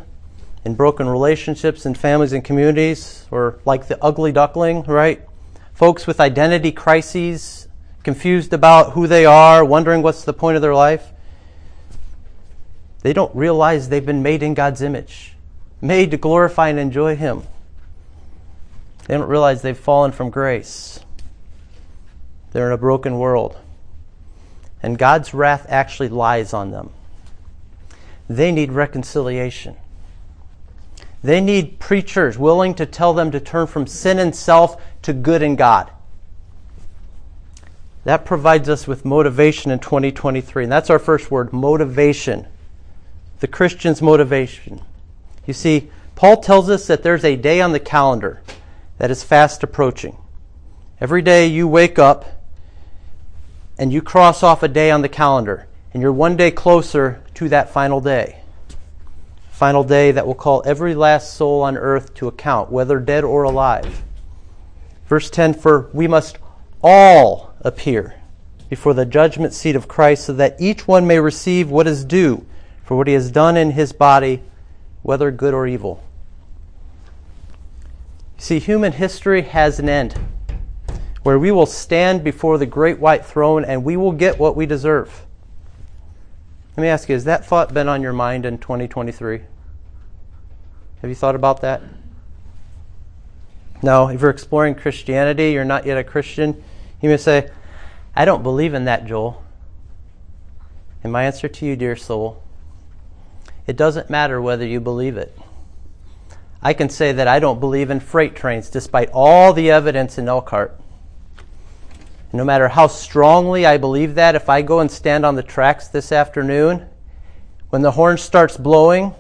in 0.63 0.75
broken 0.75 1.09
relationships 1.09 1.87
in 1.87 1.95
families 1.95 2.35
and 2.35 2.45
communities, 2.45 3.25
or 3.31 3.61
like 3.65 3.89
the 3.89 3.97
ugly 4.05 4.31
duckling, 4.31 4.83
right? 4.83 5.27
Folks 5.73 6.07
with 6.07 6.21
identity 6.21 6.71
crises, 6.71 7.67
confused 8.03 8.53
about 8.53 8.93
who 8.93 9.07
they 9.07 9.25
are, 9.25 9.65
wondering 9.65 10.03
what's 10.03 10.25
the 10.25 10.35
point 10.35 10.57
of 10.57 10.61
their 10.61 10.75
life. 10.75 11.13
They 13.01 13.15
don't 13.15 13.35
realize 13.35 13.89
they've 13.89 14.05
been 14.05 14.23
made 14.23 14.43
in 14.43 14.53
God's 14.53 14.83
image, 14.83 15.33
made 15.81 16.11
to 16.11 16.19
glorify 16.19 16.69
and 16.69 16.79
enjoy 16.79 17.17
Him. 17.17 17.45
They 19.07 19.17
don't 19.17 19.31
realize 19.31 19.63
they've 19.63 19.79
fallen 19.79 20.13
from 20.13 20.29
grace. 20.29 21.01
They're 22.53 22.67
in 22.67 22.75
a 22.75 22.77
broken 22.77 23.19
world. 23.19 23.57
And 24.83 24.99
God's 24.99 25.35
wrath 25.35 25.67
actually 25.69 26.09
lies 26.09 26.53
on 26.53 26.71
them. 26.71 26.91
They 28.29 28.53
need 28.53 28.73
reconciliation. 28.73 29.77
They 31.23 31.41
need 31.41 31.79
preachers 31.79 32.39
willing 32.39 32.75
to 32.75 32.87
tell 32.87 33.13
them 33.13 33.31
to 33.33 33.41
turn 33.41 33.67
from 33.67 33.87
sin 33.87 34.19
and 34.19 34.35
self 34.35 34.81
to 35.03 35.13
good 35.13 35.43
and 35.43 35.59
God. 35.59 35.91
That 38.05 38.25
provides 38.25 38.69
us 38.69 38.87
with 38.87 39.05
motivation 39.05 39.71
in 39.71 39.81
2023. 39.81 40.65
And 40.65 40.73
that's 40.73 40.91
our 40.91 40.99
first 40.99 41.31
word 41.31 41.53
motivation. 41.53 42.47
The 43.41 43.49
Christian's 43.49 44.01
motivation. 44.01 44.81
You 45.47 45.55
see, 45.55 45.91
Paul 46.15 46.39
tells 46.39 46.71
us 46.71 46.87
that 46.87 47.03
there's 47.03 47.25
a 47.25 47.37
day 47.37 47.61
on 47.61 47.73
the 47.73 47.81
calendar 47.81 48.41
that 48.99 49.11
is 49.11 49.23
fast 49.23 49.63
approaching. 49.63 50.17
Every 51.01 51.23
day 51.23 51.47
you 51.47 51.69
wake 51.69 51.99
up 51.99 52.38
and 53.79 53.93
you 53.93 54.03
cross 54.03 54.43
off 54.43 54.63
a 54.63 54.69
day 54.69 54.91
on 54.91 55.03
the 55.03 55.09
calendar, 55.09 55.67
and 55.93 56.03
you're 56.03 56.13
one 56.13 56.37
day 56.37 56.51
closer 56.51 57.23
to 57.35 57.49
that 57.49 57.71
final 57.71 58.01
day 58.01 58.39
final 59.59 59.83
day 59.83 60.13
that 60.13 60.25
will 60.25 60.37
call 60.37 60.63
every 60.65 60.95
last 60.95 61.35
soul 61.35 61.63
on 61.63 61.77
earth 61.77 62.15
to 62.15 62.29
account, 62.29 62.71
whether 62.71 63.01
dead 63.01 63.25
or 63.25 63.43
alive. 63.43 64.05
Verse 65.09 65.29
10 65.31 65.53
For 65.53 65.91
we 65.93 66.07
must 66.07 66.39
all 66.81 67.53
appear 67.63 68.15
before 68.71 68.95
the 68.95 69.05
judgment 69.05 69.53
seat 69.53 69.75
of 69.75 69.89
Christ, 69.89 70.27
so 70.27 70.33
that 70.35 70.55
each 70.61 70.87
one 70.87 71.09
may 71.09 71.19
receive 71.19 71.73
what 71.73 71.89
is 71.89 72.05
due 72.05 72.47
for 72.85 72.97
what 72.97 73.09
he 73.09 73.15
has 73.15 73.33
done 73.33 73.57
in 73.57 73.73
his 73.73 73.93
body, 73.93 74.45
whether 75.03 75.33
good 75.33 75.55
or 75.55 75.67
evil. 75.67 76.05
See, 78.37 78.61
human 78.61 78.93
history 78.93 79.43
has 79.43 79.81
an 79.81 79.89
end 79.89 80.15
where 81.23 81.39
we 81.39 81.51
will 81.51 81.67
stand 81.67 82.25
before 82.25 82.59
the 82.59 82.67
great 82.67 82.99
white 82.99 83.25
throne 83.25 83.65
and 83.65 83.85
we 83.85 83.97
will 83.97 84.13
get 84.13 84.39
what 84.39 84.57
we 84.57 84.67
deserve. 84.67 85.27
Let 86.77 86.83
me 86.83 86.89
ask 86.89 87.09
you, 87.09 87.15
has 87.15 87.25
that 87.25 87.45
thought 87.45 87.75
been 87.75 87.89
on 87.89 88.03
your 88.03 88.13
mind 88.13 88.47
in 88.47 88.59
2023? 88.59 89.41
Have 91.01 91.11
you 91.11 91.17
thought 91.17 91.35
about 91.35 91.61
that? 91.61 91.83
No, 93.83 94.09
if 94.09 94.21
you're 94.21 94.31
exploring 94.31 94.75
Christianity, 94.75 95.53
you're 95.53 95.65
not 95.65 95.87
yet 95.87 95.99
a 95.99 96.05
Christian, 96.05 96.63
you 97.01 97.09
may 97.09 97.17
say, 97.17 97.51
I 98.15 98.25
don't 98.25 98.43
believe 98.43 98.75
in 98.75 98.85
that, 98.87 99.07
Joel. 99.07 99.43
And 101.05 101.13
my 101.13 101.25
answer 101.25 101.49
to 101.49 101.67
you, 101.67 101.77
dear 101.77 101.95
soul, 101.95 102.43
it 103.67 103.77
doesn't 103.77 104.11
matter 104.11 104.43
whether 104.43 104.67
you 104.67 104.81
believe 104.81 105.17
it. 105.17 105.39
I 106.61 106.73
can 106.73 106.89
say 106.89 107.13
that 107.13 107.29
I 107.29 107.39
don't 107.39 107.61
believe 107.61 107.91
in 107.91 108.01
freight 108.01 108.35
trains 108.35 108.69
despite 108.69 109.11
all 109.13 109.53
the 109.53 109.71
evidence 109.71 110.19
in 110.19 110.29
Elkhart. 110.29 110.79
No 112.33 112.45
matter 112.45 112.69
how 112.69 112.87
strongly 112.87 113.65
I 113.65 113.79
believe 113.79 114.15
that, 114.17 114.35
if 114.35 114.49
I 114.49 114.63
go 114.63 114.81
and 114.81 114.91
stand 114.91 115.25
on 115.25 115.35
the 115.35 115.43
tracks 115.43 115.89
this 115.89 116.13
afternoon, 116.13 116.87
when 117.71 117.83
the 117.83 117.93
horn 117.93 118.19
starts 118.19 118.57
blowing, 118.57 119.15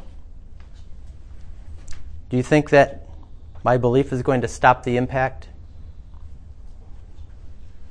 do 2.28 2.36
you 2.36 2.42
think 2.42 2.70
that 2.70 3.06
my 3.64 3.78
belief 3.78 4.12
is 4.12 4.22
going 4.22 4.42
to 4.42 4.48
stop 4.48 4.82
the 4.82 4.96
impact? 4.96 5.48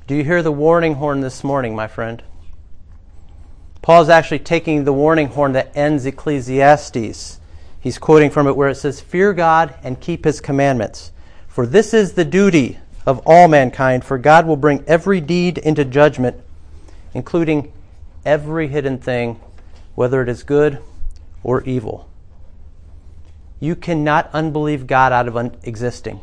Do 0.06 0.14
you 0.14 0.24
hear 0.24 0.42
the 0.42 0.52
warning 0.52 0.94
horn 0.94 1.20
this 1.20 1.42
morning, 1.42 1.74
my 1.74 1.88
friend? 1.88 2.22
Paul 3.82 4.02
is 4.02 4.08
actually 4.08 4.40
taking 4.40 4.84
the 4.84 4.92
warning 4.92 5.28
horn 5.28 5.52
that 5.52 5.76
ends 5.76 6.06
Ecclesiastes. 6.06 7.40
He's 7.80 7.98
quoting 7.98 8.30
from 8.30 8.46
it 8.46 8.56
where 8.56 8.68
it 8.68 8.76
says, 8.76 9.00
Fear 9.00 9.34
God 9.34 9.74
and 9.82 10.00
keep 10.00 10.24
his 10.24 10.40
commandments, 10.40 11.12
for 11.46 11.66
this 11.66 11.92
is 11.92 12.12
the 12.12 12.24
duty 12.24 12.78
of 13.08 13.22
all 13.24 13.48
mankind, 13.48 14.04
for 14.04 14.18
God 14.18 14.46
will 14.46 14.58
bring 14.58 14.84
every 14.86 15.18
deed 15.18 15.56
into 15.56 15.82
judgment, 15.82 16.36
including 17.14 17.72
every 18.22 18.68
hidden 18.68 18.98
thing, 18.98 19.40
whether 19.94 20.20
it 20.20 20.28
is 20.28 20.42
good 20.42 20.78
or 21.42 21.62
evil. 21.62 22.06
You 23.60 23.74
cannot 23.76 24.28
unbelieve 24.34 24.86
God 24.86 25.10
out 25.12 25.26
of 25.26 25.38
un- 25.38 25.56
existing. 25.62 26.20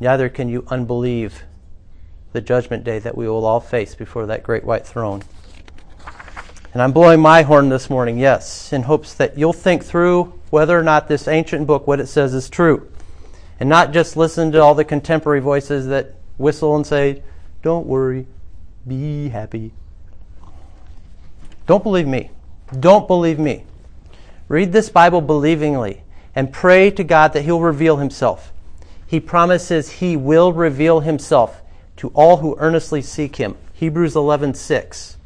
Neither 0.00 0.30
can 0.30 0.48
you 0.48 0.64
unbelieve 0.68 1.42
the 2.32 2.40
judgment 2.40 2.82
day 2.82 2.98
that 3.00 3.18
we 3.18 3.28
will 3.28 3.44
all 3.44 3.60
face 3.60 3.94
before 3.94 4.24
that 4.24 4.42
great 4.42 4.64
white 4.64 4.86
throne. 4.86 5.22
And 6.72 6.80
I'm 6.80 6.92
blowing 6.92 7.20
my 7.20 7.42
horn 7.42 7.68
this 7.68 7.90
morning, 7.90 8.18
yes, 8.18 8.72
in 8.72 8.84
hopes 8.84 9.12
that 9.12 9.36
you'll 9.36 9.52
think 9.52 9.84
through 9.84 10.40
whether 10.48 10.78
or 10.78 10.82
not 10.82 11.06
this 11.06 11.28
ancient 11.28 11.66
book, 11.66 11.86
what 11.86 12.00
it 12.00 12.06
says, 12.06 12.32
is 12.32 12.48
true 12.48 12.90
and 13.60 13.68
not 13.68 13.92
just 13.92 14.16
listen 14.16 14.50
to 14.52 14.60
all 14.60 14.74
the 14.74 14.84
contemporary 14.84 15.40
voices 15.40 15.86
that 15.88 16.14
whistle 16.38 16.74
and 16.74 16.86
say, 16.86 17.22
Don't 17.62 17.86
worry, 17.86 18.26
be 18.88 19.28
happy. 19.28 19.72
Don't 21.66 21.84
believe 21.84 22.08
me. 22.08 22.30
Don't 22.80 23.06
believe 23.06 23.38
me. 23.38 23.64
Read 24.48 24.72
this 24.72 24.88
Bible 24.88 25.20
believingly 25.20 26.00
and 26.34 26.52
pray 26.52 26.90
to 26.90 27.04
God 27.04 27.34
that 27.34 27.42
He'll 27.42 27.60
reveal 27.60 27.98
Himself. 27.98 28.52
He 29.06 29.20
promises 29.20 29.90
He 29.90 30.16
will 30.16 30.52
reveal 30.52 31.00
Himself 31.00 31.62
to 31.98 32.08
all 32.08 32.38
who 32.38 32.56
earnestly 32.58 33.02
seek 33.02 33.36
Him. 33.36 33.56
Hebrews 33.74 34.16
11 34.16 34.54
6. 34.54 35.16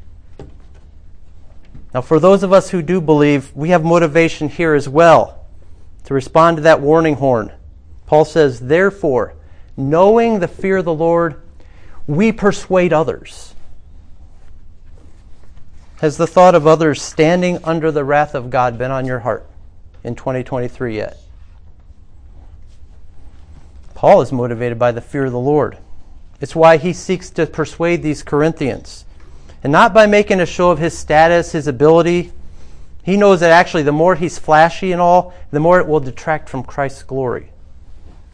Now, 1.93 2.01
for 2.01 2.19
those 2.19 2.43
of 2.43 2.51
us 2.51 2.71
who 2.71 2.81
do 2.81 2.99
believe, 2.99 3.55
we 3.55 3.69
have 3.69 3.85
motivation 3.85 4.49
here 4.49 4.73
as 4.73 4.89
well 4.89 5.45
to 6.03 6.13
respond 6.13 6.57
to 6.57 6.63
that 6.63 6.81
warning 6.81 7.15
horn. 7.15 7.53
Paul 8.05 8.25
says, 8.25 8.59
Therefore, 8.59 9.33
knowing 9.75 10.39
the 10.39 10.47
fear 10.47 10.77
of 10.77 10.85
the 10.85 10.93
Lord, 10.93 11.41
we 12.07 12.31
persuade 12.31 12.93
others. 12.93 13.55
Has 15.99 16.17
the 16.17 16.27
thought 16.27 16.55
of 16.55 16.67
others 16.67 17.01
standing 17.01 17.59
under 17.63 17.91
the 17.91 18.03
wrath 18.03 18.35
of 18.35 18.49
God 18.49 18.77
been 18.77 18.91
on 18.91 19.05
your 19.05 19.19
heart 19.19 19.47
in 20.03 20.15
2023 20.15 20.97
yet? 20.97 21.17
Paul 23.95 24.21
is 24.21 24.31
motivated 24.31 24.77
by 24.77 24.91
the 24.91 25.01
fear 25.01 25.25
of 25.25 25.31
the 25.31 25.39
Lord. 25.39 25.77
It's 26.41 26.55
why 26.55 26.77
he 26.77 26.91
seeks 26.91 27.29
to 27.31 27.47
persuade 27.47 28.03
these 28.03 28.21
Corinthians. 28.21 29.05
And 29.63 29.71
not 29.71 29.93
by 29.93 30.05
making 30.05 30.41
a 30.41 30.45
show 30.45 30.69
of 30.69 30.79
his 30.79 30.95
status, 30.95 31.53
his 31.53 31.65
ability. 31.65 32.31
He 33.03 33.17
knows 33.17 33.39
that 33.39 33.51
actually 33.51 33.83
the 33.83 33.91
more 33.91 34.15
he's 34.15 34.37
flashy 34.37 34.91
and 34.91 35.01
all, 35.01 35.33
the 35.49 35.59
more 35.59 35.79
it 35.79 35.87
will 35.87 36.01
detract 36.01 36.49
from 36.49 36.63
Christ's 36.63 37.03
glory. 37.03 37.51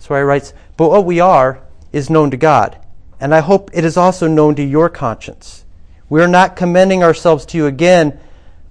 So 0.02 0.16
he 0.16 0.22
writes, 0.22 0.52
But 0.78 0.90
what 0.90 1.06
we 1.06 1.20
are 1.20 1.62
is 1.94 2.10
known 2.10 2.32
to 2.32 2.38
God, 2.38 2.76
and 3.20 3.36
I 3.36 3.40
hope 3.40 3.70
it 3.72 3.86
is 3.86 3.98
also 3.98 4.28
known 4.28 4.56
to 4.56 4.64
your 4.64 4.90
conscience. 4.90 5.64
We 6.10 6.24
are 6.24 6.28
not 6.28 6.56
commending 6.56 7.04
ourselves 7.04 7.46
to 7.46 7.58
you 7.58 7.68
again, 7.68 8.20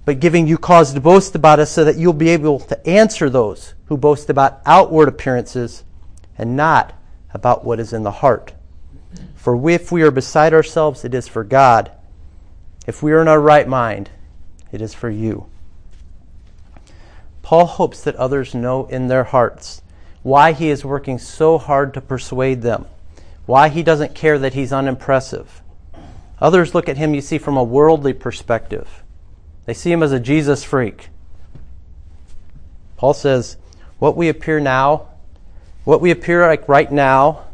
but 0.05 0.19
giving 0.19 0.49
you 0.49 0.59
cause 0.59 0.93
to 0.93 1.01
boast 1.01 1.37
about 1.37 1.61
us 1.61 1.71
so 1.71 1.85
that 1.85 1.97
you'll 1.97 2.15
be 2.15 2.31
able 2.31 2.59
to 2.59 2.85
answer 2.87 3.31
those 3.31 3.75
who 3.85 3.97
boast 3.97 4.29
about 4.29 4.61
outward 4.67 5.07
appearances 5.07 5.85
and 6.37 6.57
not 6.57 6.95
about 7.33 7.65
what 7.65 7.79
is 7.79 7.93
in 7.93 8.03
the 8.03 8.11
heart. 8.11 8.53
For 9.37 9.71
if 9.71 9.93
we 9.93 10.03
are 10.03 10.11
beside 10.11 10.53
ourselves, 10.53 11.05
it 11.05 11.15
is 11.15 11.29
for 11.29 11.45
God. 11.45 11.93
If 12.89 13.05
we 13.05 13.13
are 13.13 13.23
in 13.23 13.29
our 13.29 13.41
right 13.41 13.69
mind, 13.69 14.11
it 14.73 14.83
is 14.83 14.95
for 14.95 15.09
you. 15.09 15.47
Paul 17.43 17.67
hopes 17.67 18.03
that 18.03 18.17
others 18.17 18.53
know 18.53 18.87
in 18.87 19.07
their 19.07 19.25
hearts 19.25 19.83
why 20.23 20.53
he 20.53 20.69
is 20.69 20.85
working 20.85 21.19
so 21.19 21.59
hard 21.59 21.95
to 21.95 22.01
persuade 22.01 22.63
them, 22.63 22.87
why 23.47 23.69
he 23.69 23.83
doesn't 23.83 24.15
care 24.15 24.39
that 24.39 24.55
he's 24.55 24.73
unimpressive. 24.73 25.63
Others 26.41 26.75
look 26.75 26.89
at 26.89 26.97
him, 26.97 27.15
you 27.15 27.21
see, 27.21 27.39
from 27.39 27.57
a 27.57 27.65
worldly 27.65 28.13
perspective. 28.13 29.03
They 29.67 29.75
see 29.75 29.93
him 29.93 30.03
as 30.03 30.13
a 30.13 30.21
Jesus 30.21 30.65
freak. 30.65 31.09
Paul 32.97 33.15
says, 33.15 33.57
What 33.99 34.17
we 34.17 34.29
appear 34.29 34.61
now, 34.61 35.09
what 35.85 36.01
we 36.01 36.11
appear 36.11 36.47
like 36.47 36.69
right 36.69 36.91
now, 36.91 37.45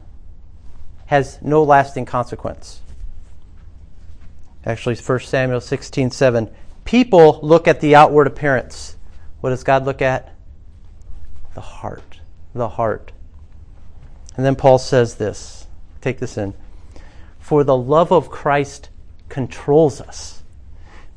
has 1.07 1.41
no 1.41 1.63
lasting 1.63 2.05
consequence. 2.05 2.81
Actually, 4.65 4.97
1 4.97 5.21
Samuel 5.21 5.61
16 5.61 6.11
7. 6.11 6.51
People 6.85 7.39
look 7.43 7.69
at 7.69 7.81
the 7.81 7.95
outward 7.95 8.27
appearance. 8.27 8.97
What 9.41 9.51
does 9.51 9.63
God 9.63 9.85
look 9.85 10.03
at? 10.03 10.35
The 11.55 11.61
heart. 11.61 12.16
The 12.57 12.71
heart. 12.71 13.13
And 14.35 14.45
then 14.45 14.57
Paul 14.57 14.79
says 14.79 15.17
this. 15.17 15.67
Take 16.01 16.19
this 16.21 16.39
in. 16.39 16.55
For 17.39 17.65
the 17.65 17.77
love 17.77 18.11
of 18.11 18.31
Christ 18.31 18.89
controls 19.29 20.01
us. 20.01 20.43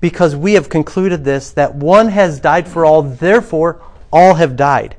Because 0.02 0.36
we 0.36 0.54
have 0.54 0.68
concluded 0.68 1.24
this, 1.24 1.52
that 1.52 1.76
one 1.76 2.10
has 2.10 2.42
died 2.42 2.68
for 2.68 2.84
all, 2.84 3.02
therefore 3.02 3.82
all 4.12 4.36
have 4.36 4.58
died. 4.58 4.98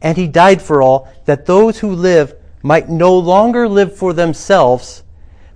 And 0.00 0.16
he 0.16 0.26
died 0.26 0.62
for 0.62 0.80
all, 0.80 1.12
that 1.26 1.44
those 1.44 1.80
who 1.80 1.92
live 1.92 2.34
might 2.62 2.88
no 2.88 3.16
longer 3.16 3.68
live 3.68 3.94
for 3.94 4.14
themselves, 4.14 5.02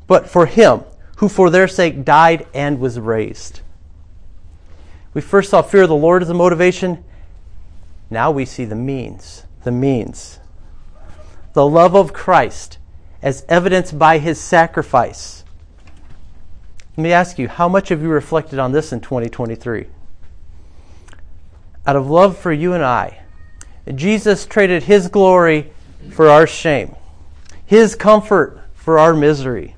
but 0.06 0.28
for 0.28 0.44
him 0.44 0.82
who 1.16 1.30
for 1.30 1.48
their 1.48 1.66
sake 1.66 2.04
died 2.04 2.46
and 2.52 2.78
was 2.78 3.00
raised. 3.00 3.60
We 5.14 5.22
first 5.22 5.48
saw 5.48 5.62
fear 5.62 5.84
of 5.84 5.88
the 5.88 5.96
Lord 5.96 6.22
as 6.22 6.28
a 6.28 6.34
motivation. 6.34 7.02
Now 8.10 8.30
we 8.30 8.44
see 8.44 8.66
the 8.66 8.76
means. 8.76 9.44
The 9.66 9.72
means. 9.72 10.38
The 11.54 11.66
love 11.66 11.96
of 11.96 12.12
Christ 12.12 12.78
as 13.20 13.44
evidenced 13.48 13.98
by 13.98 14.18
his 14.18 14.40
sacrifice. 14.40 15.42
Let 16.96 17.02
me 17.02 17.10
ask 17.10 17.36
you, 17.36 17.48
how 17.48 17.68
much 17.68 17.88
have 17.88 18.00
you 18.00 18.08
reflected 18.08 18.60
on 18.60 18.70
this 18.70 18.92
in 18.92 19.00
2023? 19.00 19.88
Out 21.84 21.96
of 21.96 22.08
love 22.08 22.38
for 22.38 22.52
you 22.52 22.74
and 22.74 22.84
I, 22.84 23.24
Jesus 23.92 24.46
traded 24.46 24.84
his 24.84 25.08
glory 25.08 25.72
for 26.12 26.28
our 26.28 26.46
shame, 26.46 26.94
His 27.64 27.96
comfort 27.96 28.60
for 28.72 29.00
our 29.00 29.14
misery, 29.14 29.74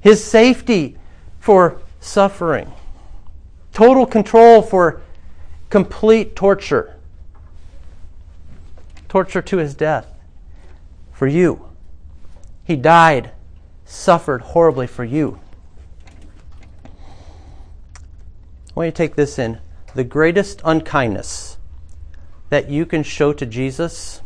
His 0.00 0.22
safety 0.22 0.96
for 1.40 1.80
suffering, 1.98 2.70
total 3.72 4.06
control 4.06 4.62
for 4.62 5.00
complete 5.70 6.36
torture, 6.36 6.97
torture 9.08 9.42
to 9.42 9.56
His 9.58 9.74
death 9.74 10.06
for 11.12 11.26
you. 11.26 11.68
He 12.64 12.76
died, 12.76 13.32
suffered 13.84 14.42
horribly 14.42 14.86
for 14.86 15.04
you. 15.04 15.40
I 16.84 16.90
want 18.74 18.86
you 18.86 18.90
to 18.92 18.96
take 18.96 19.16
this 19.16 19.38
in. 19.38 19.58
The 19.94 20.04
greatest 20.04 20.60
unkindness 20.64 21.56
that 22.50 22.70
you 22.70 22.86
can 22.86 23.02
show 23.02 23.32
to 23.32 23.46
Jesus 23.46 24.20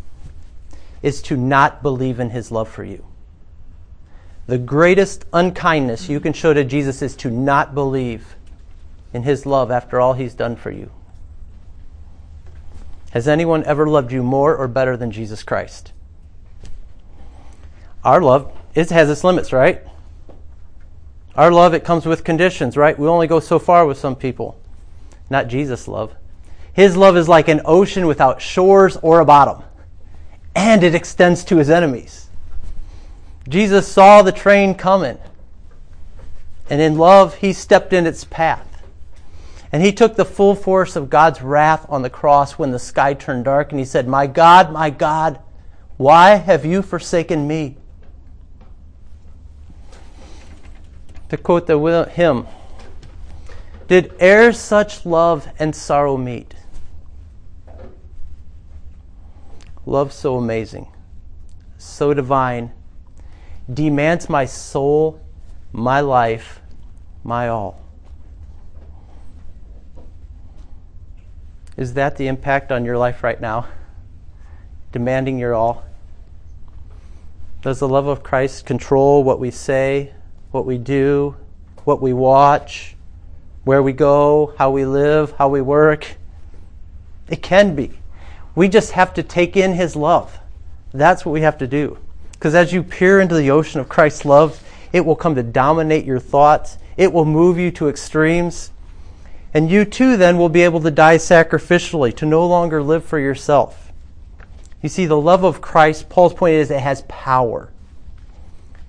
is 1.02 1.22
to 1.22 1.36
not 1.36 1.82
believe 1.82 2.20
in 2.20 2.30
his 2.30 2.50
love 2.50 2.68
for 2.68 2.84
you. 2.84 3.06
The 4.46 4.58
greatest 4.58 5.24
unkindness 5.32 6.08
you 6.08 6.20
can 6.20 6.32
show 6.32 6.52
to 6.52 6.64
Jesus 6.64 7.00
is 7.00 7.16
to 7.16 7.30
not 7.30 7.74
believe 7.74 8.36
in 9.12 9.22
his 9.22 9.46
love 9.46 9.70
after 9.70 10.00
all 10.00 10.12
he's 10.12 10.34
done 10.34 10.56
for 10.56 10.70
you. 10.70 10.90
Has 13.12 13.28
anyone 13.28 13.64
ever 13.64 13.86
loved 13.86 14.12
you 14.12 14.22
more 14.22 14.56
or 14.56 14.68
better 14.68 14.96
than 14.96 15.10
Jesus 15.10 15.42
Christ? 15.42 15.92
Our 18.04 18.20
love 18.20 18.52
it 18.74 18.90
has 18.90 19.08
its 19.08 19.22
limits, 19.22 19.52
right? 19.52 19.82
Our 21.34 21.52
love 21.52 21.72
it 21.74 21.84
comes 21.84 22.04
with 22.04 22.24
conditions, 22.24 22.76
right? 22.76 22.98
We 22.98 23.06
only 23.06 23.26
go 23.26 23.40
so 23.40 23.58
far 23.58 23.86
with 23.86 23.98
some 23.98 24.16
people. 24.16 24.58
Not 25.30 25.48
Jesus' 25.48 25.88
love. 25.88 26.14
His 26.72 26.96
love 26.96 27.16
is 27.16 27.28
like 27.28 27.48
an 27.48 27.60
ocean 27.64 28.06
without 28.06 28.42
shores 28.42 28.96
or 28.98 29.20
a 29.20 29.24
bottom 29.24 29.62
and 30.54 30.84
it 30.84 30.94
extends 30.94 31.44
to 31.44 31.56
his 31.56 31.70
enemies. 31.70 32.28
Jesus 33.48 33.88
saw 33.88 34.22
the 34.22 34.32
train 34.32 34.74
coming, 34.74 35.18
and 36.70 36.80
in 36.80 36.96
love, 36.96 37.36
he 37.36 37.52
stepped 37.52 37.92
in 37.92 38.06
its 38.06 38.24
path. 38.24 38.71
And 39.72 39.82
he 39.82 39.90
took 39.90 40.16
the 40.16 40.26
full 40.26 40.54
force 40.54 40.96
of 40.96 41.08
God's 41.08 41.40
wrath 41.40 41.86
on 41.88 42.02
the 42.02 42.10
cross 42.10 42.58
when 42.58 42.70
the 42.70 42.78
sky 42.78 43.14
turned 43.14 43.46
dark, 43.46 43.72
and 43.72 43.78
he 43.78 43.86
said, 43.86 44.06
My 44.06 44.26
God, 44.26 44.70
my 44.70 44.90
God, 44.90 45.40
why 45.96 46.34
have 46.34 46.66
you 46.66 46.82
forsaken 46.82 47.48
me? 47.48 47.78
To 51.30 51.38
quote 51.38 51.66
the 51.66 52.10
hymn, 52.12 52.46
did 53.88 54.12
e'er 54.20 54.52
such 54.52 55.06
love 55.06 55.48
and 55.58 55.74
sorrow 55.74 56.18
meet? 56.18 56.54
Love 59.86 60.12
so 60.12 60.36
amazing, 60.36 60.92
so 61.78 62.12
divine, 62.12 62.72
demands 63.72 64.28
my 64.28 64.44
soul, 64.44 65.20
my 65.72 66.00
life, 66.00 66.60
my 67.24 67.48
all. 67.48 67.81
Is 71.82 71.94
that 71.94 72.16
the 72.16 72.28
impact 72.28 72.70
on 72.70 72.84
your 72.84 72.96
life 72.96 73.24
right 73.24 73.40
now? 73.40 73.66
Demanding 74.92 75.36
your 75.36 75.52
all? 75.52 75.84
Does 77.60 77.80
the 77.80 77.88
love 77.88 78.06
of 78.06 78.22
Christ 78.22 78.66
control 78.66 79.24
what 79.24 79.40
we 79.40 79.50
say, 79.50 80.12
what 80.52 80.64
we 80.64 80.78
do, 80.78 81.34
what 81.82 82.00
we 82.00 82.12
watch, 82.12 82.94
where 83.64 83.82
we 83.82 83.92
go, 83.92 84.54
how 84.58 84.70
we 84.70 84.84
live, 84.84 85.32
how 85.32 85.48
we 85.48 85.60
work? 85.60 86.18
It 87.28 87.42
can 87.42 87.74
be. 87.74 87.98
We 88.54 88.68
just 88.68 88.92
have 88.92 89.12
to 89.14 89.24
take 89.24 89.56
in 89.56 89.72
His 89.72 89.96
love. 89.96 90.38
That's 90.92 91.26
what 91.26 91.32
we 91.32 91.40
have 91.40 91.58
to 91.58 91.66
do. 91.66 91.98
Because 92.30 92.54
as 92.54 92.72
you 92.72 92.84
peer 92.84 93.20
into 93.20 93.34
the 93.34 93.50
ocean 93.50 93.80
of 93.80 93.88
Christ's 93.88 94.24
love, 94.24 94.62
it 94.92 95.04
will 95.04 95.16
come 95.16 95.34
to 95.34 95.42
dominate 95.42 96.04
your 96.04 96.20
thoughts, 96.20 96.78
it 96.96 97.12
will 97.12 97.24
move 97.24 97.58
you 97.58 97.72
to 97.72 97.88
extremes. 97.88 98.70
And 99.54 99.70
you 99.70 99.84
too 99.84 100.16
then 100.16 100.38
will 100.38 100.48
be 100.48 100.62
able 100.62 100.80
to 100.80 100.90
die 100.90 101.18
sacrificially, 101.18 102.14
to 102.16 102.26
no 102.26 102.46
longer 102.46 102.82
live 102.82 103.04
for 103.04 103.18
yourself. 103.18 103.92
You 104.82 104.88
see, 104.88 105.06
the 105.06 105.20
love 105.20 105.44
of 105.44 105.60
Christ, 105.60 106.08
Paul's 106.08 106.34
point 106.34 106.54
is 106.54 106.70
it 106.70 106.80
has 106.80 107.02
power. 107.02 107.70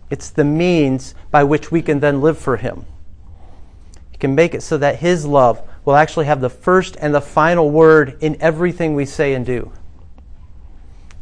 It's 0.09 0.29
the 0.29 0.43
means 0.43 1.15
by 1.31 1.43
which 1.43 1.71
we 1.71 1.81
can 1.81 1.99
then 1.99 2.21
live 2.21 2.37
for 2.37 2.57
Him. 2.57 2.85
He 4.11 4.17
can 4.17 4.35
make 4.35 4.53
it 4.53 4.63
so 4.63 4.77
that 4.77 4.99
His 4.99 5.25
love 5.25 5.61
will 5.85 5.95
actually 5.95 6.25
have 6.25 6.41
the 6.41 6.49
first 6.49 6.95
and 6.99 7.13
the 7.13 7.21
final 7.21 7.69
word 7.69 8.17
in 8.21 8.41
everything 8.41 8.95
we 8.95 9.05
say 9.05 9.33
and 9.33 9.45
do. 9.45 9.71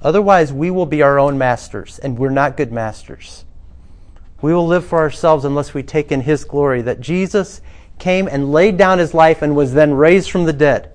Otherwise, 0.01 0.53
we 0.53 0.71
will 0.71 0.85
be 0.85 1.01
our 1.01 1.19
own 1.19 1.37
masters, 1.37 1.99
and 1.99 2.17
we're 2.17 2.29
not 2.29 2.57
good 2.57 2.71
masters. 2.71 3.45
We 4.41 4.53
will 4.53 4.67
live 4.67 4.85
for 4.85 4.99
ourselves 4.99 5.45
unless 5.45 5.73
we 5.73 5.83
take 5.83 6.11
in 6.11 6.21
His 6.21 6.43
glory 6.43 6.81
that 6.83 7.01
Jesus 7.01 7.61
came 8.01 8.27
and 8.27 8.51
laid 8.51 8.75
down 8.75 8.99
His 8.99 9.13
life 9.13 9.41
and 9.41 9.55
was 9.55 9.73
then 9.73 9.93
raised 9.93 10.29
from 10.29 10.43
the 10.43 10.51
dead. 10.51 10.91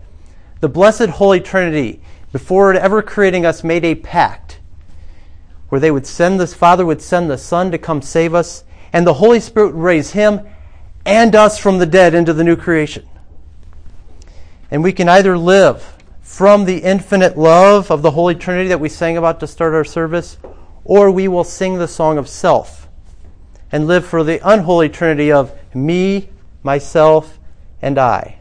The 0.61 0.69
blessed 0.69 1.07
Holy 1.07 1.41
Trinity, 1.41 2.03
before 2.33 2.75
ever 2.75 3.01
creating 3.01 3.47
us, 3.47 3.65
made 3.65 3.85
a 3.85 3.95
pact 3.95 4.59
where 5.69 5.81
they 5.81 5.91
would 5.91 6.07
send 6.07 6.39
this 6.39 6.53
Father 6.53 6.85
would 6.85 7.01
send 7.01 7.31
the 7.31 7.39
Son 7.39 7.71
to 7.71 7.79
come 7.79 8.03
save 8.03 8.35
us, 8.35 8.65
and 8.93 9.07
the 9.07 9.15
Holy 9.15 9.41
Spirit 9.41 9.75
would 9.75 9.83
raise 9.83 10.11
Him 10.11 10.47
and 11.05 11.35
us 11.35 11.59
from 11.59 11.79
the 11.79 11.87
dead 11.87 12.15
into 12.15 12.33
the 12.33 12.45
new 12.45 12.57
creation. 12.57 13.09
And 14.71 14.83
we 14.83 14.93
can 14.93 15.09
either 15.09 15.39
live 15.39 15.97
from 16.21 16.65
the 16.65 16.79
infinite 16.79 17.39
love 17.39 17.91
of 17.91 18.03
the 18.03 18.11
Holy 18.11 18.35
Trinity 18.35 18.69
that 18.69 18.81
we 18.81 18.89
sang 18.89 19.17
about 19.17 19.41
to 19.41 19.47
start 19.47 19.75
our 19.75 19.85
service, 19.85 20.39
or 20.85 21.11
we 21.11 21.29
will 21.29 21.45
sing 21.45 21.79
the 21.79 21.89
song 21.89 22.19
of 22.19 22.29
self 22.29 22.89
and 23.71 23.87
live 23.87 24.05
for 24.05 24.25
the 24.25 24.41
unholy 24.49 24.89
Trinity 24.89 25.31
of 25.31 25.53
me, 25.75 26.31
myself, 26.67 27.39
and 27.81 27.97
I. 27.97 28.39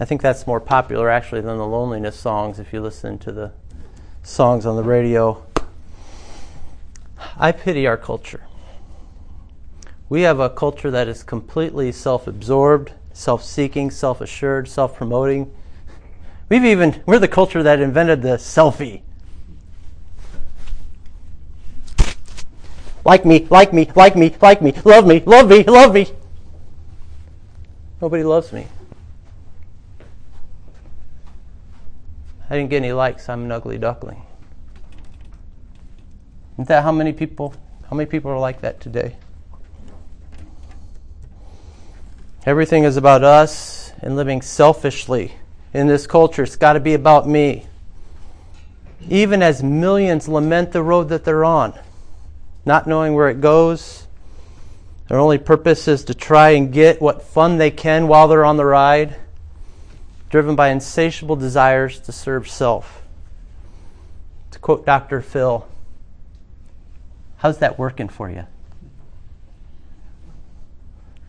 I 0.00 0.04
think 0.04 0.22
that's 0.22 0.46
more 0.46 0.60
popular 0.60 1.10
actually 1.10 1.40
than 1.40 1.58
the 1.58 1.66
loneliness 1.66 2.18
songs 2.18 2.60
if 2.60 2.72
you 2.72 2.80
listen 2.80 3.18
to 3.18 3.32
the 3.32 3.52
songs 4.22 4.64
on 4.64 4.76
the 4.76 4.84
radio. 4.84 5.44
I 7.36 7.50
pity 7.50 7.86
our 7.88 7.96
culture. 7.96 8.44
We 10.08 10.22
have 10.22 10.38
a 10.38 10.48
culture 10.48 10.92
that 10.92 11.08
is 11.08 11.24
completely 11.24 11.90
self 11.90 12.28
absorbed, 12.28 12.92
self 13.12 13.42
seeking, 13.42 13.90
self 13.90 14.20
assured, 14.20 14.68
self 14.68 14.96
promoting. 14.96 15.52
We've 16.48 16.64
even, 16.64 17.02
we're 17.04 17.18
the 17.18 17.28
culture 17.28 17.64
that 17.64 17.80
invented 17.80 18.22
the 18.22 18.36
selfie. 18.38 19.02
Like 23.04 23.24
me, 23.24 23.48
like 23.50 23.72
me, 23.72 23.90
like 23.96 24.14
me, 24.14 24.36
like 24.40 24.62
me, 24.62 24.72
love 24.84 25.04
me, 25.04 25.20
love 25.26 25.48
me, 25.48 25.64
love 25.64 25.92
me. 25.92 26.06
Nobody 28.00 28.22
loves 28.22 28.52
me. 28.52 28.66
I 32.50 32.56
didn't 32.56 32.70
get 32.70 32.78
any 32.78 32.92
likes. 32.92 33.28
I'm 33.28 33.44
an 33.44 33.52
ugly 33.52 33.78
duckling. 33.78 34.22
Isn't 36.54 36.68
that 36.68 36.82
how 36.82 36.92
many 36.92 37.12
people? 37.12 37.54
How 37.88 37.96
many 37.96 38.08
people 38.08 38.30
are 38.30 38.38
like 38.38 38.62
that 38.62 38.80
today? 38.80 39.16
Everything 42.44 42.84
is 42.84 42.96
about 42.96 43.22
us 43.22 43.92
and 44.00 44.16
living 44.16 44.42
selfishly 44.42 45.34
in 45.74 45.86
this 45.86 46.06
culture. 46.06 46.42
It's 46.42 46.56
got 46.56 46.72
to 46.72 46.80
be 46.80 46.94
about 46.94 47.28
me. 47.28 47.66
Even 49.08 49.42
as 49.42 49.62
millions 49.62 50.28
lament 50.28 50.72
the 50.72 50.82
road 50.82 51.10
that 51.10 51.24
they're 51.24 51.44
on, 51.44 51.78
not 52.64 52.86
knowing 52.86 53.14
where 53.14 53.28
it 53.28 53.40
goes, 53.40 54.07
their 55.08 55.18
only 55.18 55.38
purpose 55.38 55.88
is 55.88 56.04
to 56.04 56.14
try 56.14 56.50
and 56.50 56.72
get 56.72 57.00
what 57.00 57.22
fun 57.22 57.56
they 57.56 57.70
can 57.70 58.08
while 58.08 58.28
they're 58.28 58.44
on 58.44 58.58
the 58.58 58.66
ride, 58.66 59.16
driven 60.28 60.54
by 60.54 60.68
insatiable 60.68 61.36
desires 61.36 61.98
to 62.00 62.12
serve 62.12 62.48
self. 62.48 63.02
To 64.50 64.58
quote 64.58 64.84
Dr. 64.84 65.22
Phil, 65.22 65.66
how's 67.38 67.58
that 67.58 67.78
working 67.78 68.08
for 68.08 68.30
you? 68.30 68.46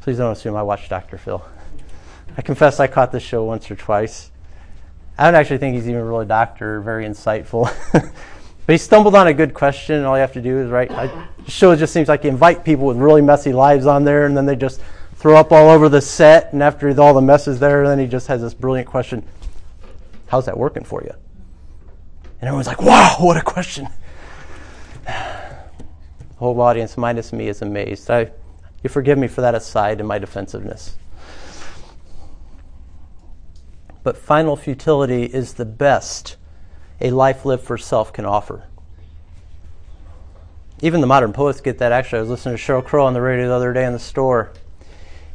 Please 0.02 0.18
don't 0.18 0.34
assume 0.34 0.56
I 0.56 0.64
watch 0.64 0.90
Dr. 0.90 1.18
Phil. 1.18 1.46
I 2.38 2.42
confess 2.42 2.80
I 2.80 2.88
caught 2.88 3.14
this 3.14 3.24
show 3.24 3.46
once 3.46 3.72
or 3.72 3.76
twice. 3.76 4.32
I 5.18 5.26
don't 5.26 5.36
actually 5.36 5.58
think 5.58 5.76
he's 5.76 5.88
even 5.88 6.04
really 6.04 6.26
a 6.26 6.28
doctor, 6.28 6.82
very 6.82 7.06
insightful. 7.06 7.70
but 8.70 8.74
he 8.74 8.78
stumbled 8.78 9.16
on 9.16 9.26
a 9.26 9.34
good 9.34 9.56
question, 9.56 9.96
and 9.96 10.06
all 10.06 10.16
you 10.16 10.22
have 10.22 10.34
to 10.34 10.42
do 10.44 10.60
is 10.60 10.70
write. 10.70 10.90
the 10.90 11.50
show 11.50 11.76
just 11.76 11.92
seems 11.92 12.08
like 12.08 12.24
you 12.24 12.30
invite 12.30 12.64
people 12.64 12.86
with 12.86 12.98
really 12.98 13.20
messy 13.20 13.52
lives 13.52 13.88
on 13.88 14.04
there, 14.04 14.28
and 14.28 14.38
then 14.38 14.46
they 14.46 14.56
just 14.56 14.80
throw 15.16 15.38
up 15.38 15.52
all 15.52 15.72
over 15.72 15.90
the 15.90 16.00
set. 16.00 16.54
And 16.54 16.62
after 16.62 16.88
all 17.02 17.16
the 17.16 17.20
mess 17.20 17.48
is 17.48 17.60
there, 17.60 17.88
then 17.88 17.98
he 17.98 18.06
just 18.06 18.28
has 18.28 18.44
this 18.44 18.54
brilliant 18.54 18.88
question 18.88 19.26
How's 20.28 20.46
that 20.46 20.56
working 20.56 20.84
for 20.84 21.02
you? 21.02 21.10
And 22.42 22.48
everyone's 22.48 22.68
like, 22.68 22.80
Wow, 22.80 23.16
what 23.18 23.38
a 23.38 23.42
question. 23.42 23.88
The 25.08 26.36
whole 26.36 26.62
audience, 26.62 26.96
minus 26.96 27.34
me, 27.34 27.48
is 27.48 27.64
amazed. 27.64 28.12
I, 28.12 28.30
you 28.84 28.90
forgive 28.92 29.18
me 29.18 29.28
for 29.28 29.42
that 29.42 29.56
aside 29.56 30.00
in 30.00 30.06
my 30.06 30.20
defensiveness. 30.20 30.96
But 34.04 34.16
final 34.16 34.56
futility 34.56 35.24
is 35.24 35.54
the 35.54 35.66
best 35.66 36.38
a 37.02 37.12
life 37.12 37.46
lived 37.46 37.64
for 37.64 37.78
self 37.78 38.12
can 38.14 38.26
offer. 38.26 38.64
Even 40.82 41.02
the 41.02 41.08
modern 41.08 41.34
poets 41.34 41.62
get 41.62 41.80
that. 41.80 41.92
Actually, 41.92 42.20
I 42.20 42.22
was 42.22 42.30
listening 42.30 42.58
to 42.58 42.62
Sheryl 42.62 42.84
Crow 42.84 43.06
on 43.06 43.14
the 43.14 43.22
radio 43.22 43.48
the 43.48 43.54
other 43.54 43.74
day 43.74 43.86
in 43.86 43.94
the 43.94 44.00
store. 44.00 44.52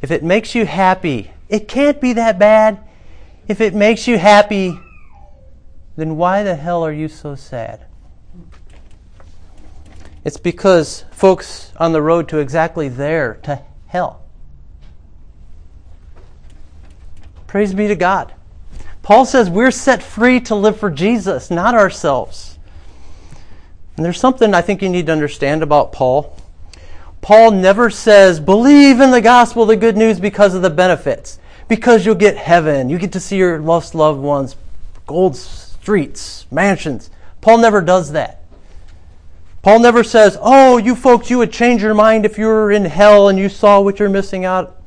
If 0.01 0.11
it 0.11 0.23
makes 0.23 0.55
you 0.55 0.65
happy, 0.65 1.31
it 1.49 1.67
can't 1.67 2.01
be 2.01 2.13
that 2.13 2.39
bad. 2.39 2.79
If 3.47 3.61
it 3.61 3.75
makes 3.75 4.07
you 4.07 4.17
happy, 4.17 4.79
then 5.95 6.17
why 6.17 6.43
the 6.43 6.55
hell 6.55 6.83
are 6.83 6.91
you 6.91 7.07
so 7.07 7.35
sad? 7.35 7.85
It's 10.23 10.37
because 10.37 11.05
folks 11.11 11.71
on 11.77 11.91
the 11.91 12.01
road 12.01 12.27
to 12.29 12.39
exactly 12.39 12.89
there, 12.89 13.35
to 13.43 13.61
hell. 13.87 14.23
Praise 17.45 17.73
be 17.73 17.87
to 17.87 17.95
God. 17.95 18.33
Paul 19.05 19.25
says 19.25 19.51
we're 19.51 19.69
set 19.69 20.01
free 20.01 20.39
to 20.41 20.55
live 20.55 20.79
for 20.79 20.89
Jesus, 20.89 21.51
not 21.51 21.75
ourselves. 21.75 22.57
And 23.95 24.03
there's 24.03 24.19
something 24.19 24.55
I 24.55 24.63
think 24.63 24.81
you 24.81 24.89
need 24.89 25.05
to 25.05 25.11
understand 25.11 25.61
about 25.61 25.91
Paul. 25.91 26.35
Paul 27.21 27.51
never 27.51 27.91
says, 27.91 28.39
believe 28.39 28.99
in 28.99 29.11
the 29.11 29.21
gospel, 29.21 29.67
the 29.67 29.77
good 29.77 29.95
news, 29.95 30.19
because 30.19 30.55
of 30.55 30.63
the 30.63 30.71
benefits. 30.71 31.37
Because 31.67 32.03
you'll 32.03 32.15
get 32.15 32.35
heaven. 32.35 32.89
You 32.89 32.97
get 32.97 33.11
to 33.11 33.19
see 33.19 33.37
your 33.37 33.59
lost 33.59 33.93
loved 33.93 34.19
ones, 34.19 34.55
gold 35.05 35.35
streets, 35.35 36.47
mansions. 36.49 37.11
Paul 37.41 37.59
never 37.59 37.81
does 37.81 38.13
that. 38.13 38.41
Paul 39.61 39.81
never 39.81 40.03
says, 40.03 40.35
oh, 40.41 40.77
you 40.77 40.95
folks, 40.95 41.29
you 41.29 41.37
would 41.37 41.53
change 41.53 41.83
your 41.83 41.93
mind 41.93 42.25
if 42.25 42.39
you 42.39 42.47
were 42.47 42.71
in 42.71 42.85
hell 42.85 43.29
and 43.29 43.37
you 43.37 43.49
saw 43.49 43.79
what 43.81 43.99
you're 43.99 44.09
missing 44.09 44.45
out. 44.45 44.81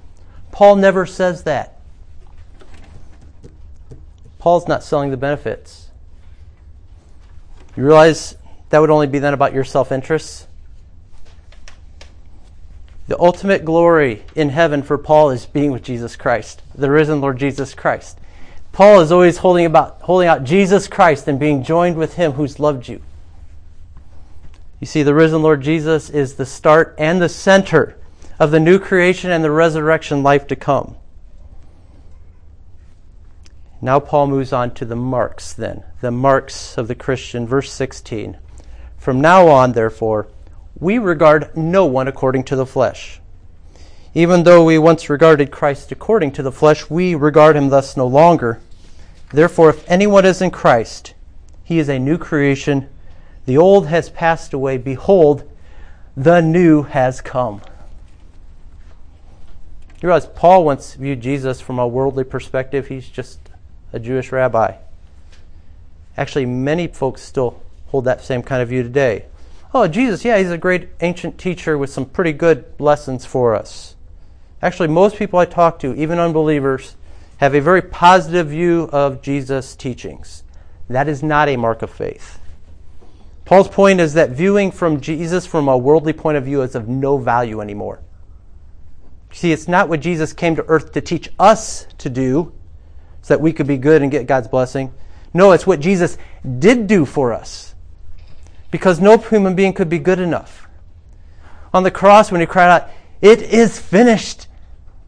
Paul 0.50 0.74
never 0.74 1.06
says 1.06 1.44
that. 1.44 1.77
Paul's 4.38 4.68
not 4.68 4.82
selling 4.82 5.10
the 5.10 5.16
benefits. 5.16 5.90
You 7.76 7.84
realize 7.84 8.36
that 8.70 8.80
would 8.80 8.90
only 8.90 9.06
be 9.06 9.18
then 9.18 9.34
about 9.34 9.52
your 9.52 9.64
self 9.64 9.92
interests? 9.92 10.46
The 13.08 13.18
ultimate 13.18 13.64
glory 13.64 14.24
in 14.34 14.50
heaven 14.50 14.82
for 14.82 14.98
Paul 14.98 15.30
is 15.30 15.46
being 15.46 15.72
with 15.72 15.82
Jesus 15.82 16.14
Christ, 16.14 16.60
the 16.74 16.90
risen 16.90 17.20
Lord 17.20 17.38
Jesus 17.38 17.74
Christ. 17.74 18.18
Paul 18.72 19.00
is 19.00 19.10
always 19.10 19.38
holding 19.38 19.64
about 19.64 20.02
holding 20.02 20.28
out 20.28 20.44
Jesus 20.44 20.88
Christ 20.88 21.26
and 21.26 21.40
being 21.40 21.62
joined 21.62 21.96
with 21.96 22.14
him 22.14 22.32
who's 22.32 22.60
loved 22.60 22.86
you. 22.86 23.00
You 24.78 24.86
see, 24.86 25.02
the 25.02 25.14
risen 25.14 25.42
Lord 25.42 25.62
Jesus 25.62 26.10
is 26.10 26.34
the 26.34 26.46
start 26.46 26.94
and 26.98 27.20
the 27.20 27.28
center 27.28 27.96
of 28.38 28.50
the 28.50 28.60
new 28.60 28.78
creation 28.78 29.30
and 29.30 29.42
the 29.42 29.50
resurrection 29.50 30.22
life 30.22 30.46
to 30.48 30.56
come. 30.56 30.94
Now, 33.80 34.00
Paul 34.00 34.26
moves 34.26 34.52
on 34.52 34.74
to 34.74 34.84
the 34.84 34.96
marks, 34.96 35.52
then, 35.52 35.84
the 36.00 36.10
marks 36.10 36.76
of 36.76 36.88
the 36.88 36.94
Christian. 36.94 37.46
Verse 37.46 37.70
16. 37.72 38.36
From 38.96 39.20
now 39.20 39.46
on, 39.48 39.72
therefore, 39.72 40.28
we 40.78 40.98
regard 40.98 41.56
no 41.56 41.86
one 41.86 42.08
according 42.08 42.44
to 42.44 42.56
the 42.56 42.66
flesh. 42.66 43.20
Even 44.14 44.42
though 44.42 44.64
we 44.64 44.78
once 44.78 45.08
regarded 45.08 45.50
Christ 45.50 45.92
according 45.92 46.32
to 46.32 46.42
the 46.42 46.52
flesh, 46.52 46.90
we 46.90 47.14
regard 47.14 47.56
him 47.56 47.68
thus 47.68 47.96
no 47.96 48.06
longer. 48.06 48.60
Therefore, 49.30 49.70
if 49.70 49.88
anyone 49.88 50.24
is 50.24 50.42
in 50.42 50.50
Christ, 50.50 51.14
he 51.62 51.78
is 51.78 51.88
a 51.88 51.98
new 51.98 52.18
creation 52.18 52.88
the 53.48 53.56
old 53.56 53.86
has 53.86 54.10
passed 54.10 54.52
away. 54.52 54.76
Behold, 54.76 55.50
the 56.14 56.42
new 56.42 56.82
has 56.82 57.22
come. 57.22 57.62
You 60.02 60.08
realize 60.08 60.26
Paul 60.26 60.66
once 60.66 60.92
viewed 60.92 61.22
Jesus 61.22 61.58
from 61.58 61.78
a 61.78 61.88
worldly 61.88 62.24
perspective. 62.24 62.88
He's 62.88 63.08
just 63.08 63.47
a 63.92 63.98
Jewish 63.98 64.32
rabbi. 64.32 64.76
Actually, 66.16 66.46
many 66.46 66.88
folks 66.88 67.22
still 67.22 67.62
hold 67.86 68.04
that 68.04 68.22
same 68.22 68.42
kind 68.42 68.62
of 68.62 68.68
view 68.68 68.82
today. 68.82 69.26
Oh, 69.72 69.86
Jesus, 69.86 70.24
yeah, 70.24 70.38
he's 70.38 70.50
a 70.50 70.58
great 70.58 70.88
ancient 71.00 71.38
teacher 71.38 71.76
with 71.76 71.90
some 71.90 72.06
pretty 72.06 72.32
good 72.32 72.64
lessons 72.78 73.24
for 73.24 73.54
us. 73.54 73.96
Actually, 74.60 74.88
most 74.88 75.16
people 75.16 75.38
I 75.38 75.44
talk 75.44 75.78
to, 75.80 75.94
even 75.94 76.18
unbelievers, 76.18 76.96
have 77.38 77.54
a 77.54 77.60
very 77.60 77.82
positive 77.82 78.48
view 78.48 78.88
of 78.92 79.22
Jesus' 79.22 79.76
teachings. 79.76 80.42
That 80.88 81.08
is 81.08 81.22
not 81.22 81.48
a 81.48 81.56
mark 81.56 81.82
of 81.82 81.90
faith. 81.90 82.40
Paul's 83.44 83.68
point 83.68 84.00
is 84.00 84.14
that 84.14 84.30
viewing 84.30 84.70
from 84.70 85.00
Jesus 85.00 85.46
from 85.46 85.68
a 85.68 85.78
worldly 85.78 86.12
point 86.12 86.36
of 86.36 86.44
view 86.44 86.62
is 86.62 86.74
of 86.74 86.88
no 86.88 87.16
value 87.16 87.60
anymore. 87.60 88.00
See, 89.32 89.52
it's 89.52 89.68
not 89.68 89.88
what 89.88 90.00
Jesus 90.00 90.32
came 90.32 90.56
to 90.56 90.64
earth 90.66 90.92
to 90.92 91.00
teach 91.00 91.30
us 91.38 91.86
to 91.98 92.10
do 92.10 92.52
so 93.22 93.34
that 93.34 93.40
we 93.40 93.52
could 93.52 93.66
be 93.66 93.76
good 93.76 94.02
and 94.02 94.10
get 94.10 94.26
God's 94.26 94.48
blessing. 94.48 94.92
No, 95.34 95.52
it's 95.52 95.66
what 95.66 95.80
Jesus 95.80 96.18
did 96.58 96.86
do 96.86 97.04
for 97.04 97.32
us. 97.32 97.74
Because 98.70 99.00
no 99.00 99.18
human 99.18 99.54
being 99.54 99.72
could 99.72 99.88
be 99.88 99.98
good 99.98 100.18
enough. 100.18 100.68
On 101.72 101.82
the 101.82 101.90
cross, 101.90 102.30
when 102.30 102.40
he 102.40 102.46
cried 102.46 102.70
out, 102.70 102.90
It 103.20 103.42
is 103.42 103.78
finished, 103.78 104.46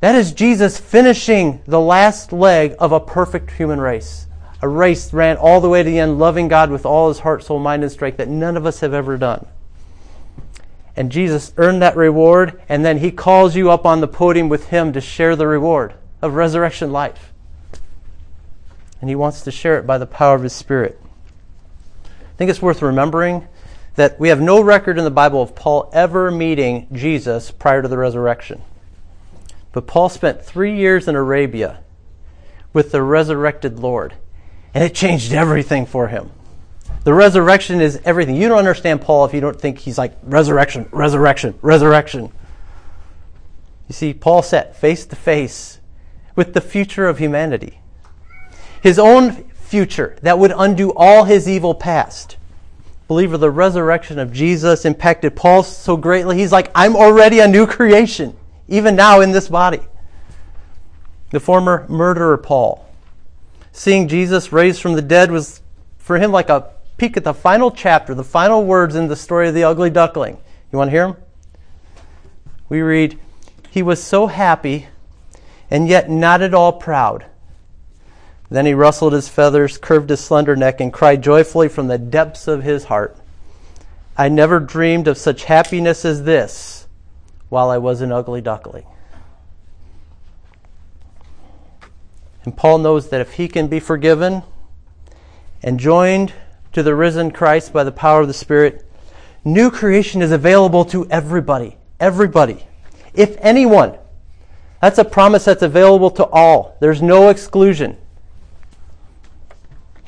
that 0.01 0.14
is 0.14 0.33
Jesus 0.33 0.79
finishing 0.79 1.62
the 1.66 1.81
last 1.81 2.33
leg 2.33 2.75
of 2.79 2.92
a 2.92 3.01
perfect 3.01 3.51
human 3.53 3.81
race. 3.81 4.27
A 4.62 4.68
race 4.68 5.12
ran 5.12 5.37
all 5.37 5.61
the 5.61 5.68
way 5.68 5.83
to 5.83 5.88
the 5.88 5.99
end, 5.99 6.18
loving 6.18 6.49
God 6.49 6.70
with 6.70 6.85
all 6.85 7.09
his 7.09 7.20
heart, 7.20 7.42
soul, 7.42 7.59
mind, 7.59 7.83
and 7.83 7.90
strength 7.90 8.18
that 8.18 8.29
none 8.29 8.57
of 8.57 8.66
us 8.66 8.81
have 8.81 8.92
ever 8.92 9.16
done. 9.16 9.46
And 10.96 11.11
Jesus 11.11 11.55
earned 11.57 11.81
that 11.81 11.96
reward, 11.96 12.61
and 12.68 12.85
then 12.85 12.99
he 12.99 13.11
calls 13.11 13.57
you 13.57 13.70
up 13.70 13.87
on 13.87 14.01
the 14.01 14.09
podium 14.09 14.51
with 14.51 14.68
him 14.68 14.92
to 14.92 15.01
share 15.01 15.35
the 15.35 15.46
reward 15.46 15.94
of 16.20 16.35
resurrection 16.35 16.92
life. 16.92 17.33
And 19.00 19.08
he 19.08 19.16
wants 19.16 19.42
to 19.42 19.50
share 19.50 19.78
it 19.78 19.86
by 19.86 19.98
the 19.98 20.06
power 20.06 20.34
of 20.34 20.42
his 20.42 20.52
Spirit. 20.52 21.00
I 22.04 22.36
think 22.36 22.50
it's 22.50 22.62
worth 22.62 22.82
remembering 22.82 23.46
that 23.94 24.18
we 24.18 24.28
have 24.28 24.40
no 24.40 24.60
record 24.60 24.98
in 24.98 25.04
the 25.04 25.10
Bible 25.10 25.42
of 25.42 25.54
Paul 25.54 25.90
ever 25.92 26.30
meeting 26.30 26.86
Jesus 26.92 27.50
prior 27.50 27.82
to 27.82 27.88
the 27.88 27.98
resurrection. 27.98 28.62
But 29.72 29.86
Paul 29.86 30.08
spent 30.08 30.42
three 30.42 30.76
years 30.76 31.06
in 31.06 31.14
Arabia 31.14 31.80
with 32.72 32.92
the 32.92 33.02
resurrected 33.02 33.78
Lord, 33.78 34.14
and 34.74 34.82
it 34.84 34.94
changed 34.94 35.32
everything 35.32 35.86
for 35.86 36.08
him. 36.08 36.30
The 37.04 37.14
resurrection 37.14 37.80
is 37.80 38.00
everything. 38.04 38.36
You 38.36 38.48
don't 38.48 38.58
understand 38.58 39.00
Paul 39.00 39.24
if 39.24 39.32
you 39.32 39.40
don't 39.40 39.58
think 39.58 39.78
he's 39.78 39.98
like 39.98 40.16
resurrection, 40.22 40.88
resurrection, 40.92 41.58
resurrection. 41.62 42.30
You 43.88 43.94
see, 43.94 44.12
Paul 44.12 44.42
sat 44.42 44.76
face 44.76 45.06
to 45.06 45.16
face 45.16 45.80
with 46.36 46.54
the 46.54 46.60
future 46.60 47.06
of 47.06 47.18
humanity. 47.18 47.80
His 48.83 48.99
own 48.99 49.45
future 49.55 50.16
that 50.23 50.38
would 50.38 50.53
undo 50.57 50.93
all 50.95 51.25
his 51.25 51.49
evil 51.49 51.75
past. 51.75 52.37
Believer, 53.09 53.37
the 53.37 53.51
resurrection 53.51 54.19
of 54.19 54.33
Jesus 54.33 54.85
impacted 54.85 55.35
Paul 55.35 55.62
so 55.62 55.97
greatly, 55.97 56.37
he's 56.38 56.53
like, 56.53 56.71
I'm 56.75 56.95
already 56.95 57.40
a 57.40 57.49
new 57.49 57.66
creation, 57.66 58.37
even 58.69 58.95
now 58.95 59.21
in 59.21 59.33
this 59.33 59.49
body. 59.49 59.81
The 61.31 61.40
former 61.40 61.87
murderer 61.88 62.38
Paul, 62.38 62.88
seeing 63.73 64.09
Jesus 64.09 64.53
raised 64.53 64.81
from 64.81 64.95
the 64.95 65.03
dead 65.03 65.31
was 65.31 65.61
for 65.99 66.19
him 66.19 66.33
like 66.33 66.49
a 66.49 66.71
peek 66.99 67.16
at 67.16 67.25
the 67.25 67.35
final 67.35 67.71
chapter, 67.71 68.14
the 68.14 68.25
final 68.25 68.64
words 68.64 68.95
in 68.95 69.09
the 69.09 69.16
story 69.16 69.49
of 69.49 69.55
the 69.55 69.64
ugly 69.64 69.90
duckling. 69.90 70.37
You 70.71 70.79
want 70.79 70.88
to 70.88 70.93
hear 70.93 71.07
them? 71.07 71.16
We 72.69 72.81
read, 72.83 73.19
He 73.71 73.83
was 73.83 74.03
so 74.03 74.27
happy 74.29 74.87
and 75.71 75.88
yet 75.88 76.11
not 76.11 76.43
at 76.43 76.55
all 76.55 76.73
proud. 76.73 77.27
Then 78.50 78.66
he 78.66 78.74
rustled 78.74 79.12
his 79.12 79.28
feathers, 79.28 79.78
curved 79.78 80.10
his 80.10 80.20
slender 80.20 80.56
neck, 80.56 80.80
and 80.80 80.92
cried 80.92 81.22
joyfully 81.22 81.68
from 81.68 81.86
the 81.86 81.98
depths 81.98 82.48
of 82.48 82.64
his 82.64 82.84
heart, 82.84 83.16
I 84.16 84.28
never 84.28 84.60
dreamed 84.60 85.08
of 85.08 85.16
such 85.16 85.44
happiness 85.44 86.04
as 86.04 86.24
this 86.24 86.86
while 87.48 87.70
I 87.70 87.78
was 87.78 88.00
an 88.00 88.12
ugly 88.12 88.40
duckling. 88.40 88.84
And 92.44 92.56
Paul 92.56 92.78
knows 92.78 93.08
that 93.08 93.20
if 93.20 93.34
he 93.34 93.48
can 93.48 93.68
be 93.68 93.80
forgiven 93.80 94.42
and 95.62 95.78
joined 95.78 96.32
to 96.72 96.82
the 96.82 96.94
risen 96.94 97.30
Christ 97.30 97.72
by 97.72 97.84
the 97.84 97.92
power 97.92 98.20
of 98.20 98.28
the 98.28 98.34
Spirit, 98.34 98.84
new 99.44 99.70
creation 99.70 100.22
is 100.22 100.32
available 100.32 100.84
to 100.86 101.08
everybody. 101.08 101.76
Everybody. 101.98 102.66
If 103.14 103.36
anyone. 103.40 103.96
That's 104.82 104.98
a 104.98 105.04
promise 105.04 105.44
that's 105.44 105.62
available 105.62 106.10
to 106.12 106.26
all. 106.26 106.76
There's 106.80 107.02
no 107.02 107.28
exclusion. 107.28 107.96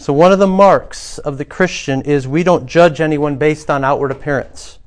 So, 0.02 0.12
one 0.12 0.32
of 0.32 0.40
the 0.40 0.48
marks 0.48 1.18
of 1.18 1.38
the 1.38 1.44
Christian 1.44 2.02
is 2.02 2.26
we 2.26 2.42
don't 2.42 2.66
judge 2.66 3.00
anyone 3.00 3.36
based 3.36 3.70
on 3.70 3.84
outward 3.84 4.10
appearance. 4.10 4.80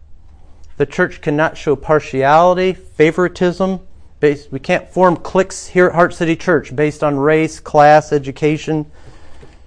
The 0.76 0.86
church 0.86 1.22
cannot 1.22 1.56
show 1.58 1.78
partiality, 1.78 2.74
favoritism. 2.74 3.80
Based, 4.20 4.52
we 4.52 4.60
can't 4.60 4.90
form 4.90 5.16
cliques 5.16 5.68
here 5.68 5.88
at 5.88 5.96
Heart 5.96 6.16
City 6.16 6.36
Church 6.36 6.76
based 6.76 7.02
on 7.02 7.16
race, 7.16 7.62
class, 7.62 8.12
education, 8.12 8.92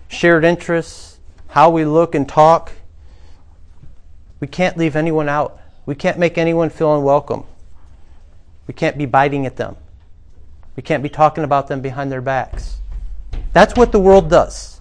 shared 0.08 0.44
interests 0.44 1.18
how 1.46 1.70
we 1.70 1.86
look 1.86 2.14
and 2.14 2.28
talk. 2.28 2.72
We 4.40 4.48
can't 4.48 4.76
leave 4.76 4.96
anyone 4.96 5.30
out. 5.30 5.58
We 5.86 5.94
can't 5.94 6.18
make 6.18 6.36
anyone 6.36 6.68
feel 6.68 6.94
unwelcome. 6.94 7.46
We 8.66 8.74
can't 8.74 8.98
be 8.98 9.06
biting 9.06 9.46
at 9.46 9.56
them. 9.56 9.76
We 10.76 10.82
can't 10.82 11.02
be 11.02 11.08
talking 11.08 11.42
about 11.42 11.68
them 11.68 11.80
behind 11.80 12.12
their 12.12 12.20
backs. 12.20 12.80
That's 13.54 13.74
what 13.76 13.92
the 13.92 13.98
world 13.98 14.28
does, 14.28 14.77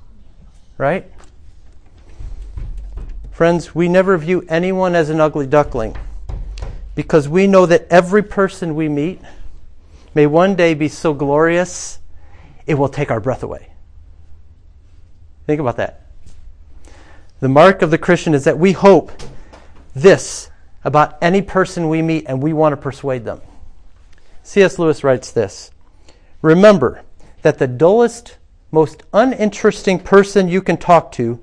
right? 0.77 1.09
Friends, 3.31 3.75
we 3.75 3.87
never 3.87 4.17
view 4.17 4.45
anyone 4.49 4.95
as 4.95 5.09
an 5.09 5.21
ugly 5.21 5.45
duckling 5.45 5.95
because 6.95 7.29
we 7.29 7.45
know 7.45 7.65
that 7.67 7.85
every 7.89 8.23
person 8.23 8.73
we 8.73 8.89
meet 8.89 9.21
may 10.15 10.25
one 10.25 10.55
day 10.55 10.73
be 10.73 10.87
so 10.87 11.13
glorious 11.13 11.99
it 12.65 12.73
will 12.73 12.89
take 12.89 13.11
our 13.11 13.19
breath 13.19 13.43
away. 13.43 13.69
Think 15.45 15.61
about 15.61 15.77
that. 15.77 16.07
The 17.39 17.47
mark 17.47 17.81
of 17.83 17.91
the 17.91 17.97
Christian 17.97 18.33
is 18.33 18.43
that 18.45 18.57
we 18.57 18.71
hope 18.71 19.11
this 19.93 20.49
about 20.83 21.17
any 21.21 21.41
person 21.41 21.89
we 21.89 22.01
meet 22.01 22.25
and 22.27 22.41
we 22.41 22.53
want 22.53 22.73
to 22.73 22.77
persuade 22.77 23.25
them. 23.25 23.41
C.S. 24.41 24.79
Lewis 24.79 25.03
writes 25.03 25.31
this 25.31 25.71
Remember 26.41 27.03
that 27.43 27.59
the 27.59 27.67
dullest, 27.67 28.37
most 28.71 29.03
uninteresting 29.13 29.99
person 29.99 30.47
you 30.47 30.62
can 30.62 30.77
talk 30.77 31.12
to 31.13 31.39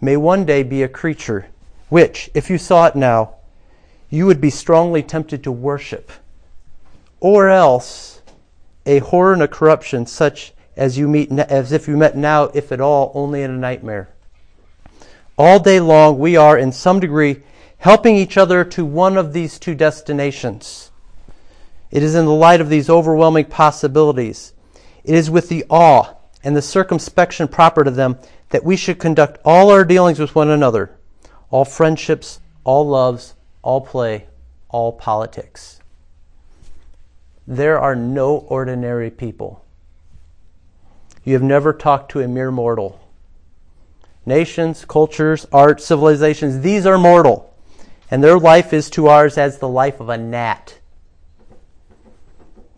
may 0.00 0.16
one 0.16 0.44
day 0.44 0.62
be 0.62 0.82
a 0.82 0.88
creature 0.88 1.46
which, 1.88 2.30
if 2.34 2.48
you 2.50 2.58
saw 2.58 2.86
it 2.86 2.96
now, 2.96 3.34
you 4.10 4.26
would 4.26 4.40
be 4.40 4.50
strongly 4.50 5.02
tempted 5.02 5.44
to 5.44 5.52
worship, 5.52 6.10
or 7.20 7.48
else 7.48 8.22
a 8.86 8.98
horror 8.98 9.32
and 9.32 9.42
a 9.42 9.48
corruption 9.48 10.06
such 10.06 10.52
as 10.76 10.98
you 10.98 11.06
meet 11.06 11.30
as 11.32 11.72
if 11.72 11.86
you 11.86 11.96
met 11.96 12.16
now, 12.16 12.44
if 12.54 12.72
at 12.72 12.80
all, 12.80 13.12
only 13.14 13.42
in 13.42 13.50
a 13.50 13.56
nightmare. 13.56 14.08
All 15.36 15.58
day 15.58 15.80
long, 15.80 16.18
we 16.18 16.36
are, 16.36 16.58
in 16.58 16.72
some 16.72 17.00
degree, 17.00 17.42
helping 17.78 18.16
each 18.16 18.36
other 18.36 18.64
to 18.64 18.84
one 18.84 19.16
of 19.16 19.32
these 19.32 19.58
two 19.58 19.74
destinations. 19.74 20.90
It 21.90 22.02
is 22.02 22.14
in 22.14 22.24
the 22.24 22.32
light 22.32 22.60
of 22.60 22.68
these 22.68 22.90
overwhelming 22.90 23.46
possibilities. 23.46 24.52
It 25.04 25.14
is 25.14 25.30
with 25.30 25.48
the 25.48 25.64
awe 25.68 26.14
and 26.44 26.54
the 26.54 26.62
circumspection 26.62 27.48
proper 27.48 27.82
to 27.82 27.90
them 27.90 28.18
that 28.50 28.62
we 28.62 28.76
should 28.76 29.00
conduct 29.00 29.40
all 29.44 29.70
our 29.70 29.84
dealings 29.84 30.20
with 30.20 30.34
one 30.34 30.50
another, 30.50 30.94
all 31.50 31.64
friendships, 31.64 32.38
all 32.62 32.86
loves, 32.86 33.34
all 33.62 33.80
play, 33.80 34.26
all 34.68 34.92
politics. 34.92 35.80
There 37.46 37.78
are 37.78 37.96
no 37.96 38.36
ordinary 38.36 39.10
people. 39.10 39.64
You 41.24 41.32
have 41.32 41.42
never 41.42 41.72
talked 41.72 42.10
to 42.12 42.20
a 42.20 42.28
mere 42.28 42.50
mortal. 42.50 43.00
Nations, 44.26 44.84
cultures, 44.84 45.46
art, 45.52 45.80
civilizations, 45.80 46.60
these 46.60 46.86
are 46.86 46.98
mortal. 46.98 47.54
And 48.10 48.22
their 48.22 48.38
life 48.38 48.72
is 48.72 48.90
to 48.90 49.08
ours 49.08 49.38
as 49.38 49.58
the 49.58 49.68
life 49.68 50.00
of 50.00 50.10
a 50.10 50.18
gnat. 50.18 50.78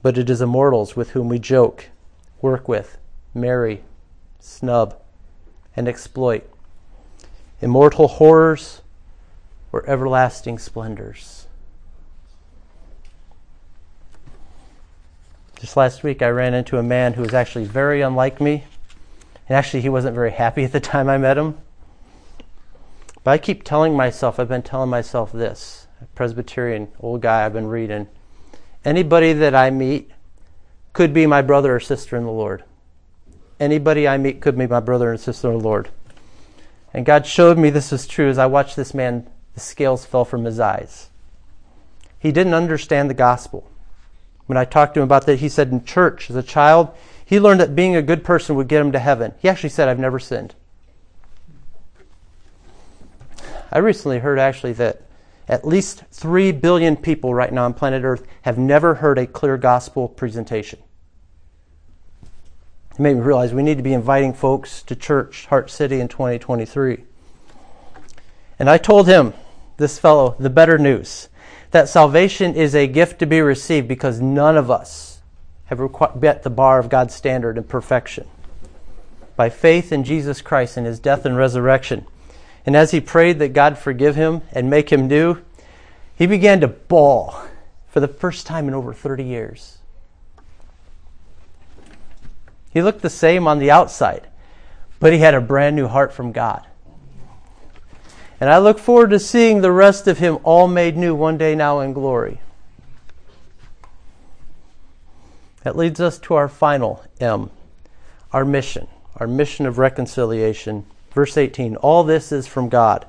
But 0.03 0.17
it 0.19 0.31
is 0.31 0.41
immortals 0.41 0.95
with 0.95 1.11
whom 1.11 1.29
we 1.29 1.41
joke, 1.41 1.87
work 2.41 2.69
with, 2.69 2.97
marry, 3.37 3.83
snub, 4.41 5.01
and 5.77 5.87
exploit. 5.87 6.49
Immortal 7.61 8.09
horrors 8.09 8.83
or 9.73 9.89
everlasting 9.89 10.59
splendors. 10.59 11.47
Just 15.61 15.77
last 15.77 16.03
week, 16.03 16.21
I 16.23 16.29
ran 16.29 16.55
into 16.55 16.79
a 16.79 16.83
man 16.83 17.15
who 17.15 17.23
was 17.23 17.35
actually 17.35 17.65
very 17.65 18.03
unlike 18.03 18.41
me 18.41 18.65
and 19.49 19.57
actually, 19.57 19.83
he 19.83 19.89
wasn't 19.89 20.15
very 20.15 20.33
happy 20.33 20.65
at 20.65 20.73
the 20.73 20.81
time 20.81 21.09
I 21.09 21.19
met 21.19 21.39
him. 21.39 21.57
But 23.23 23.31
I 23.33 23.39
keep 23.39 23.63
telling 23.63 23.97
myself, 23.97 24.39
I've 24.39 24.49
been 24.49 24.63
telling 24.63 24.91
myself 24.91 25.33
this 25.33 25.87
Presbyterian, 26.15 26.89
old 27.01 27.23
guy 27.23 27.45
I've 27.45 27.53
been 27.53 27.69
reading. 27.69 28.09
Anybody 28.85 29.33
that 29.33 29.55
I 29.55 29.71
meet 29.71 30.11
could 30.93 31.13
be 31.13 31.27
my 31.27 31.43
brother 31.43 31.75
or 31.75 31.81
sister 31.81 32.17
in 32.17 32.25
the 32.25 32.31
Lord. 32.31 32.65
Anybody 33.59 34.07
I 34.07 34.19
meet 34.19 34.41
could 34.41 34.59
be 34.59 34.67
my 34.67 34.81
brother 34.81 35.11
and 35.11 35.21
sister 35.21 35.49
in 35.49 35.59
the 35.59 35.65
Lord. 35.65 35.89
And 36.93 37.07
God 37.07 37.27
showed 37.27 37.59
me 37.59 37.71
this 37.71 37.93
was 37.93 38.07
true 38.07 38.29
as 38.29 38.39
I 38.39 38.47
watched 38.47 38.77
this 38.77 38.95
man, 38.95 39.29
the 39.55 39.61
scales 39.61 40.05
fell 40.05 40.25
from 40.25 40.45
his 40.45 40.61
eyes. 40.61 41.09
He 42.19 42.33
didn't 42.33 42.55
understand 42.55 43.09
the 43.09 43.15
gospel. 43.15 43.69
When 44.47 44.57
I 44.57 44.65
talked 44.65 44.95
to 44.95 45.01
him 45.01 45.05
about 45.05 45.27
that, 45.27 45.41
he 45.41 45.49
said 45.49 45.71
in 45.71 45.85
church 45.85 46.31
as 46.31 46.37
a 46.37 46.43
child, 46.43 46.91
he 47.25 47.41
learned 47.41 47.61
that 47.61 47.75
being 47.75 47.97
a 47.97 48.03
good 48.03 48.23
person 48.25 48.57
would 48.57 48.69
get 48.69 48.81
him 48.81 48.93
to 48.93 48.99
heaven. 48.99 49.35
He 49.39 49.49
actually 49.49 49.71
said, 49.71 49.89
I've 49.89 49.99
never 49.99 50.19
sinned. 50.19 50.55
I 53.73 53.79
recently 53.79 54.21
heard 54.21 54.39
actually 54.39 54.73
that 54.75 55.03
at 55.49 55.67
least 55.67 56.05
3 56.13 56.53
billion 56.53 56.97
people 56.97 57.35
right 57.35 57.53
now 57.53 57.65
on 57.65 57.75
planet 57.75 58.05
Earth 58.05 58.27
have 58.43 58.59
never 58.59 58.95
heard 58.95 59.19
a 59.19 59.27
clear 59.27 59.57
gospel 59.57 60.09
presentation. 60.09 60.79
It 62.97 63.03
made 63.03 63.17
me 63.17 63.21
realize 63.21 63.53
we 63.53 63.63
need 63.63 63.77
to 63.77 63.83
be 63.83 63.93
inviting 63.93 64.33
folks 64.33 64.83
to 64.85 64.97
church, 64.97 65.45
Heart 65.47 65.69
City, 65.69 66.01
in 66.01 66.09
2023. 66.09 67.05
And 68.59 68.71
I 68.71 68.79
told 68.79 69.07
him, 69.07 69.35
this 69.77 69.99
fellow, 69.99 70.35
the 70.39 70.49
better 70.49 70.79
news 70.79 71.29
that 71.73 71.91
salvation 71.91 72.55
is 72.55 72.75
a 72.75 72.87
gift 72.87 73.19
to 73.19 73.27
be 73.27 73.43
received 73.43 73.87
because 73.87 74.19
none 74.19 74.57
of 74.57 74.71
us 74.71 75.21
have 75.67 75.79
met 76.19 76.43
the 76.43 76.49
bar 76.49 76.79
of 76.79 76.89
God's 76.89 77.15
standard 77.15 77.59
and 77.59 77.69
perfection. 77.69 78.27
By 79.37 79.51
faith 79.51 79.93
in 79.93 80.03
Jesus 80.03 80.41
Christ 80.41 80.79
and 80.79 80.87
his 80.87 80.99
death 80.99 81.27
and 81.27 81.37
resurrection. 81.37 82.07
And 82.65 82.75
as 82.75 82.93
he 82.93 83.01
prayed 83.01 83.39
that 83.41 83.53
God 83.53 83.77
forgive 83.77 84.17
him 84.17 84.41
and 84.53 84.71
make 84.71 84.91
him 84.91 85.07
new, 85.07 85.43
he 86.15 86.27
began 86.27 86.61
to 86.63 86.69
bawl 86.69 87.43
for 87.89 88.01
the 88.01 88.09
first 88.09 88.47
time 88.47 88.69
in 88.69 88.75
over 88.75 88.95
30 88.95 89.25
years. 89.25 89.77
He 92.77 92.83
looked 92.83 93.01
the 93.01 93.09
same 93.09 93.49
on 93.49 93.59
the 93.59 93.71
outside, 93.71 94.27
but 95.01 95.15
he 95.15 95.21
had 95.21 95.33
a 95.33 95.41
brand 95.41 95.77
new 95.77 95.87
heart 95.87 96.13
from 96.13 96.31
God. 96.31 96.67
And 98.39 98.51
I 98.51 98.59
look 98.59 98.79
forward 98.79 99.09
to 99.13 99.19
seeing 99.19 99.63
the 99.63 99.73
rest 99.73 100.07
of 100.07 100.19
him 100.19 100.37
all 100.45 100.69
made 100.69 100.95
new 100.95 101.15
one 101.15 101.39
day 101.39 101.55
now 101.55 101.81
in 101.81 101.95
glory. 101.95 102.43
That 105.63 105.75
leads 105.75 106.01
us 106.01 106.19
to 106.19 106.35
our 106.35 106.51
final 106.51 107.03
M, 107.19 107.49
our 108.31 108.45
mission, 108.45 108.89
our 109.17 109.27
mission 109.27 109.65
of 109.65 109.79
reconciliation. 109.79 110.85
Verse 111.13 111.39
18 111.39 111.77
All 111.77 112.05
this 112.05 112.31
is 112.31 112.47
from 112.47 112.69
God, 112.69 113.07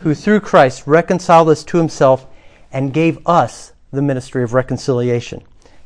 who 0.00 0.14
through 0.14 0.40
Christ 0.40 0.86
reconciled 0.86 1.48
us 1.48 1.64
to 1.64 1.78
himself 1.78 2.26
and 2.70 2.92
gave 2.92 3.26
us 3.26 3.72
the 3.90 4.02
ministry 4.02 4.42
of 4.42 4.52
reconciliation. 4.52 5.42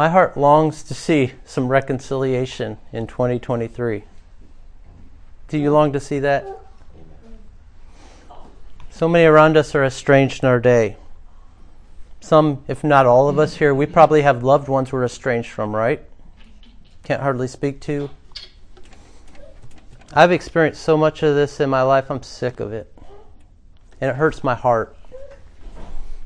My 0.00 0.08
heart 0.08 0.34
longs 0.34 0.82
to 0.84 0.94
see 0.94 1.34
some 1.44 1.68
reconciliation 1.68 2.78
in 2.90 3.06
2023. 3.06 4.04
Do 5.48 5.58
you 5.58 5.70
long 5.70 5.92
to 5.92 6.00
see 6.00 6.20
that? 6.20 6.46
So 8.88 9.06
many 9.06 9.26
around 9.26 9.58
us 9.58 9.74
are 9.74 9.84
estranged 9.84 10.42
in 10.42 10.48
our 10.48 10.58
day. 10.58 10.96
Some, 12.18 12.64
if 12.66 12.82
not 12.82 13.04
all 13.04 13.28
of 13.28 13.38
us 13.38 13.56
here, 13.56 13.74
we 13.74 13.84
probably 13.84 14.22
have 14.22 14.42
loved 14.42 14.68
ones 14.68 14.90
we're 14.90 15.04
estranged 15.04 15.50
from, 15.50 15.76
right? 15.76 16.02
Can't 17.04 17.20
hardly 17.20 17.46
speak 17.46 17.82
to. 17.82 18.08
I've 20.14 20.32
experienced 20.32 20.82
so 20.82 20.96
much 20.96 21.22
of 21.22 21.34
this 21.34 21.60
in 21.60 21.68
my 21.68 21.82
life, 21.82 22.10
I'm 22.10 22.22
sick 22.22 22.58
of 22.58 22.72
it. 22.72 22.90
And 24.00 24.08
it 24.08 24.16
hurts 24.16 24.42
my 24.42 24.54
heart. 24.54 24.96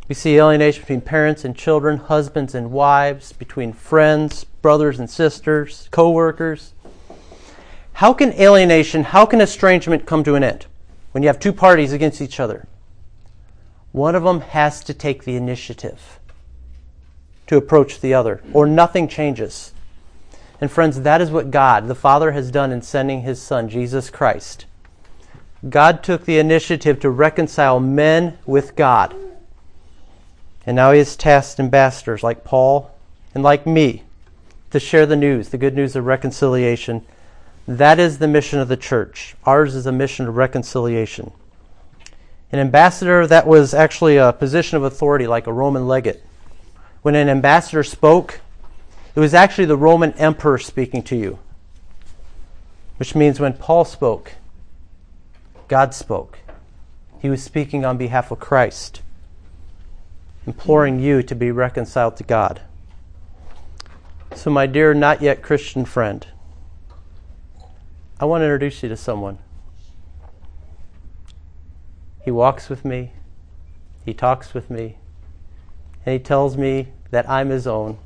We 0.09 0.15
see 0.15 0.37
alienation 0.37 0.83
between 0.83 1.01
parents 1.01 1.45
and 1.45 1.57
children, 1.57 1.97
husbands 1.97 2.55
and 2.55 2.71
wives, 2.71 3.33
between 3.33 3.73
friends, 3.73 4.45
brothers 4.45 4.99
and 4.99 5.09
sisters, 5.09 5.89
co 5.91 6.11
workers. 6.11 6.75
How 7.95 8.13
can 8.13 8.33
alienation, 8.33 9.05
how 9.05 9.25
can 9.25 9.41
estrangement 9.41 10.05
come 10.05 10.25
to 10.25 10.35
an 10.35 10.45
end? 10.45 10.67
when 11.15 11.23
you 11.23 11.29
have 11.29 11.39
two 11.39 11.53
parties 11.53 11.93
against 11.93 12.21
each 12.21 12.41
other, 12.41 12.67
one 13.93 14.17
of 14.17 14.25
them 14.25 14.41
has 14.41 14.83
to 14.83 14.93
take 14.93 15.23
the 15.23 15.37
initiative 15.37 16.19
to 17.47 17.57
approach 17.57 18.01
the 18.01 18.13
other, 18.13 18.43
or 18.53 18.67
nothing 18.67 19.07
changes. 19.07 19.73
And 20.61 20.69
friends, 20.69 21.03
that 21.03 21.21
is 21.21 21.31
what 21.31 21.53
God, 21.53 21.87
the 21.87 21.95
Father, 21.95 22.33
has 22.33 22.51
done 22.51 22.73
in 22.73 22.83
sending 22.83 23.21
His 23.21 23.41
Son, 23.41 23.69
Jesus 23.69 24.11
Christ. 24.11 24.67
God 25.69 26.03
took 26.03 26.25
the 26.25 26.41
initiative 26.41 26.99
to 26.99 27.11
reconcile 27.11 27.79
men 27.79 28.37
with 28.45 28.75
God. 28.75 29.15
And 30.67 30.77
now 30.77 30.93
He 30.93 30.99
has 30.99 31.17
tasked 31.17 31.61
ambassadors 31.61 32.23
like 32.23 32.45
Paul 32.45 32.91
and 33.35 33.43
like 33.43 33.67
me 33.67 34.03
to 34.71 34.81
share 34.81 35.07
the 35.07 35.17
news, 35.17 35.51
the 35.51 35.59
good 35.59 35.75
news 35.75 35.97
of 35.97 36.07
reconciliation 36.07 37.05
that 37.67 37.99
is 37.99 38.19
the 38.19 38.29
mission 38.29 38.59
of 38.59 38.69
the 38.69 38.77
church. 38.77 39.37
Ours 39.45 39.75
is 39.75 39.87
a 39.87 39.93
mission 39.93 40.29
of 40.29 40.37
reconciliation. 40.37 41.33
An 42.53 42.59
ambassador, 42.59 43.27
that 43.27 43.47
was 43.47 43.73
actually 43.73 44.17
a 44.17 44.33
position 44.33 44.77
of 44.77 44.85
authority, 44.85 45.27
like 45.27 45.47
a 45.47 45.53
Roman 45.53 45.89
legate. 45.89 46.21
When 47.03 47.15
an 47.15 47.29
ambassador 47.29 47.83
spoke, 47.83 48.41
it 49.15 49.21
was 49.21 49.35
actually 49.35 49.65
the 49.65 49.77
Roman 49.77 50.13
emperor 50.13 50.59
speaking 50.59 51.03
to 51.05 51.17
you. 51.17 51.39
Which 52.99 53.15
means 53.15 53.41
when 53.41 53.55
Paul 53.55 53.85
spoke, 53.85 54.33
God 55.67 55.95
spoke. 55.95 56.39
He 57.21 57.31
was 57.31 57.43
speaking 57.43 57.85
on 57.85 57.97
behalf 57.97 58.31
of 58.31 58.39
Christ, 58.39 59.01
imploring 60.47 61.01
you 61.01 61.23
to 61.23 61.35
be 61.35 61.51
reconciled 61.51 62.17
to 62.17 62.25
God. 62.25 62.61
So, 64.35 64.51
my 64.51 64.67
dear 64.67 64.95
not 64.95 65.23
yet 65.23 65.43
Christian 65.43 65.85
friend, 65.85 66.27
I 68.19 68.25
want 68.25 68.43
to 68.43 68.45
introduce 68.47 68.83
you 68.83 68.89
to 68.89 68.97
someone. 68.97 69.39
He 72.25 72.31
walks 72.31 72.69
with 72.69 72.85
me, 72.85 73.13
he 74.05 74.15
talks 74.15 74.55
with 74.55 74.71
me, 74.71 74.97
and 76.05 76.13
he 76.15 76.19
tells 76.19 76.57
me 76.57 76.89
that 77.11 77.29
I'm 77.29 77.51
his 77.51 77.67
own. 77.67 77.99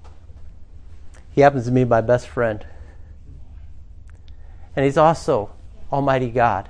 He 1.31 1.41
happens 1.41 1.67
to 1.67 1.71
be 1.71 1.85
my 1.85 2.01
best 2.01 2.29
friend. 2.29 2.67
And 4.75 4.85
he's 4.85 4.99
also 4.99 5.51
Almighty 5.93 6.31
God. 6.31 6.69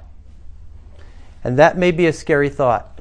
And 1.42 1.58
that 1.58 1.76
may 1.76 1.90
be 1.90 2.06
a 2.06 2.12
scary 2.12 2.48
thought. 2.48 2.97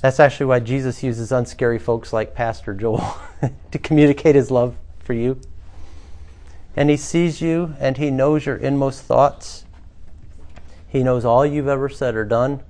That's 0.00 0.20
actually 0.20 0.46
why 0.46 0.60
Jesus 0.60 1.02
uses 1.02 1.32
unscary 1.32 1.80
folks 1.80 2.12
like 2.12 2.34
Pastor 2.34 2.72
Joel 2.74 3.18
to 3.70 3.78
communicate 3.78 4.34
his 4.34 4.50
love 4.50 4.76
for 5.00 5.12
you 5.12 5.40
and 6.78 6.90
He 6.90 6.96
sees 6.96 7.40
you 7.40 7.74
and 7.80 7.96
He 7.96 8.08
knows 8.08 8.46
your 8.46 8.54
inmost 8.54 9.02
thoughts. 9.02 9.64
He 10.86 11.02
knows 11.02 11.24
all 11.24 11.44
you've 11.44 11.66
ever 11.66 11.88
said 11.88 12.14
or 12.14 12.24
done. 12.24 12.62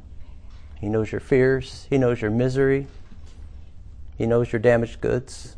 He 0.81 0.89
knows 0.89 1.13
your 1.13 1.21
fears. 1.21 1.87
He 1.91 1.99
knows 1.99 2.23
your 2.23 2.31
misery. 2.31 2.87
He 4.17 4.25
knows 4.25 4.51
your 4.51 4.61
damaged 4.61 5.03
goods. 5.03 5.57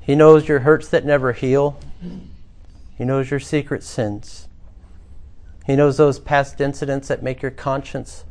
He 0.00 0.16
knows 0.16 0.48
your 0.48 0.60
hurts 0.60 0.88
that 0.88 1.04
never 1.04 1.32
heal. 1.32 1.78
He 2.96 3.04
knows 3.04 3.30
your 3.30 3.38
secret 3.38 3.84
sins. 3.84 4.48
He 5.66 5.76
knows 5.76 5.98
those 5.98 6.18
past 6.18 6.60
incidents 6.60 7.06
that 7.06 7.22
make 7.22 7.42
your 7.42 7.52
conscience 7.52 8.24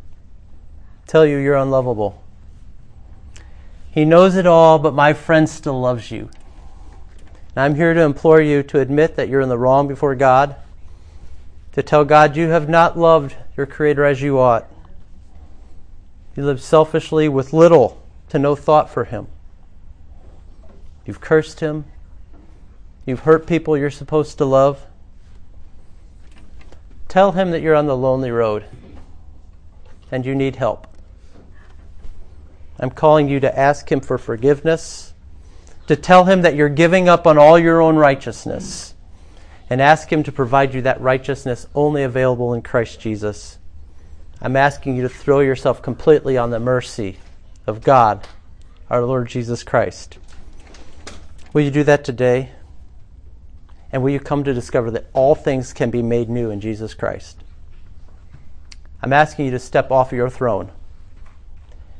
tell 1.08 1.26
you 1.26 1.38
you're 1.38 1.56
unlovable. 1.56 2.22
He 3.90 4.06
knows 4.06 4.36
it 4.36 4.46
all, 4.46 4.78
but 4.78 4.94
my 4.94 5.14
friend 5.14 5.50
still 5.50 5.80
loves 5.80 6.12
you. 6.12 6.30
And 7.56 7.64
I'm 7.64 7.76
here 7.76 7.94
to 7.94 8.02
implore 8.02 8.42
you 8.42 8.62
to 8.64 8.80
admit 8.80 9.16
that 9.16 9.30
you're 9.30 9.42
in 9.42 9.50
the 9.50 9.58
wrong 9.58 9.88
before 9.88 10.14
God, 10.14 10.56
to 11.72 11.82
tell 11.82 12.06
God 12.06 12.36
you 12.36 12.50
have 12.50 12.70
not 12.70 13.00
loved 13.00 13.36
your 13.56 13.66
Creator 13.66 14.06
as 14.06 14.22
you 14.22 14.38
ought. 14.38 14.68
You 16.36 16.46
live 16.46 16.62
selfishly 16.62 17.28
with 17.28 17.54
little 17.54 18.04
to 18.30 18.38
no 18.38 18.56
thought 18.56 18.90
for 18.90 19.06
Him. 19.06 19.28
You've 21.06 21.22
cursed 21.22 21.62
Him. 21.62 21.86
You've 23.06 23.22
hurt 23.22 23.48
people 23.48 23.78
you're 23.78 23.90
supposed 23.90 24.38
to 24.38 24.46
love. 24.46 24.86
Tell 27.08 27.32
Him 27.32 27.50
that 27.52 27.62
you're 27.62 27.74
on 27.74 27.88
the 27.88 27.98
lonely 27.98 28.30
road 28.30 28.66
and 30.12 30.26
you 30.26 30.36
need 30.36 30.58
help. 30.58 30.88
I'm 32.80 32.92
calling 32.92 33.28
you 33.28 33.40
to 33.40 33.60
ask 33.60 33.92
Him 33.92 34.02
for 34.02 34.18
forgiveness 34.18 35.14
to 35.88 35.96
tell 35.96 36.26
him 36.26 36.42
that 36.42 36.56
you're 36.56 36.70
giving 36.70 37.10
up 37.10 37.26
on 37.26 37.38
all 37.38 37.58
your 37.58 37.82
own 37.82 37.96
righteousness 37.96 38.94
and 39.70 39.82
ask 39.82 40.12
him 40.12 40.24
to 40.24 40.32
provide 40.32 40.74
you 40.74 40.82
that 40.82 41.02
righteousness 41.02 41.66
only 41.74 42.04
available 42.04 42.54
in 42.54 42.62
Christ 42.62 43.00
Jesus. 43.00 43.58
I'm 44.42 44.56
asking 44.56 44.96
you 44.96 45.02
to 45.02 45.10
throw 45.10 45.40
yourself 45.40 45.82
completely 45.82 46.38
on 46.38 46.52
the 46.52 46.60
mercy 46.60 47.18
of 47.66 47.82
God, 47.82 48.28
our 48.90 49.04
Lord 49.04 49.28
Jesus 49.28 49.64
Christ. 49.64 50.20
Will 51.54 51.64
you 51.64 51.72
do 51.72 51.84
that 51.84 52.04
today? 52.04 52.52
And 53.92 54.04
will 54.04 54.10
you 54.10 54.20
come 54.20 54.44
to 54.44 54.54
discover 54.54 54.92
that 54.92 55.08
all 55.14 55.34
things 55.34 55.72
can 55.72 55.90
be 55.90 56.04
made 56.04 56.30
new 56.30 56.52
in 56.52 56.60
Jesus 56.60 56.94
Christ? 56.94 57.44
I'm 59.02 59.14
asking 59.14 59.46
you 59.46 59.52
to 59.52 59.60
step 59.60 59.92
off 59.92 60.12
your 60.12 60.30
throne 60.30 60.72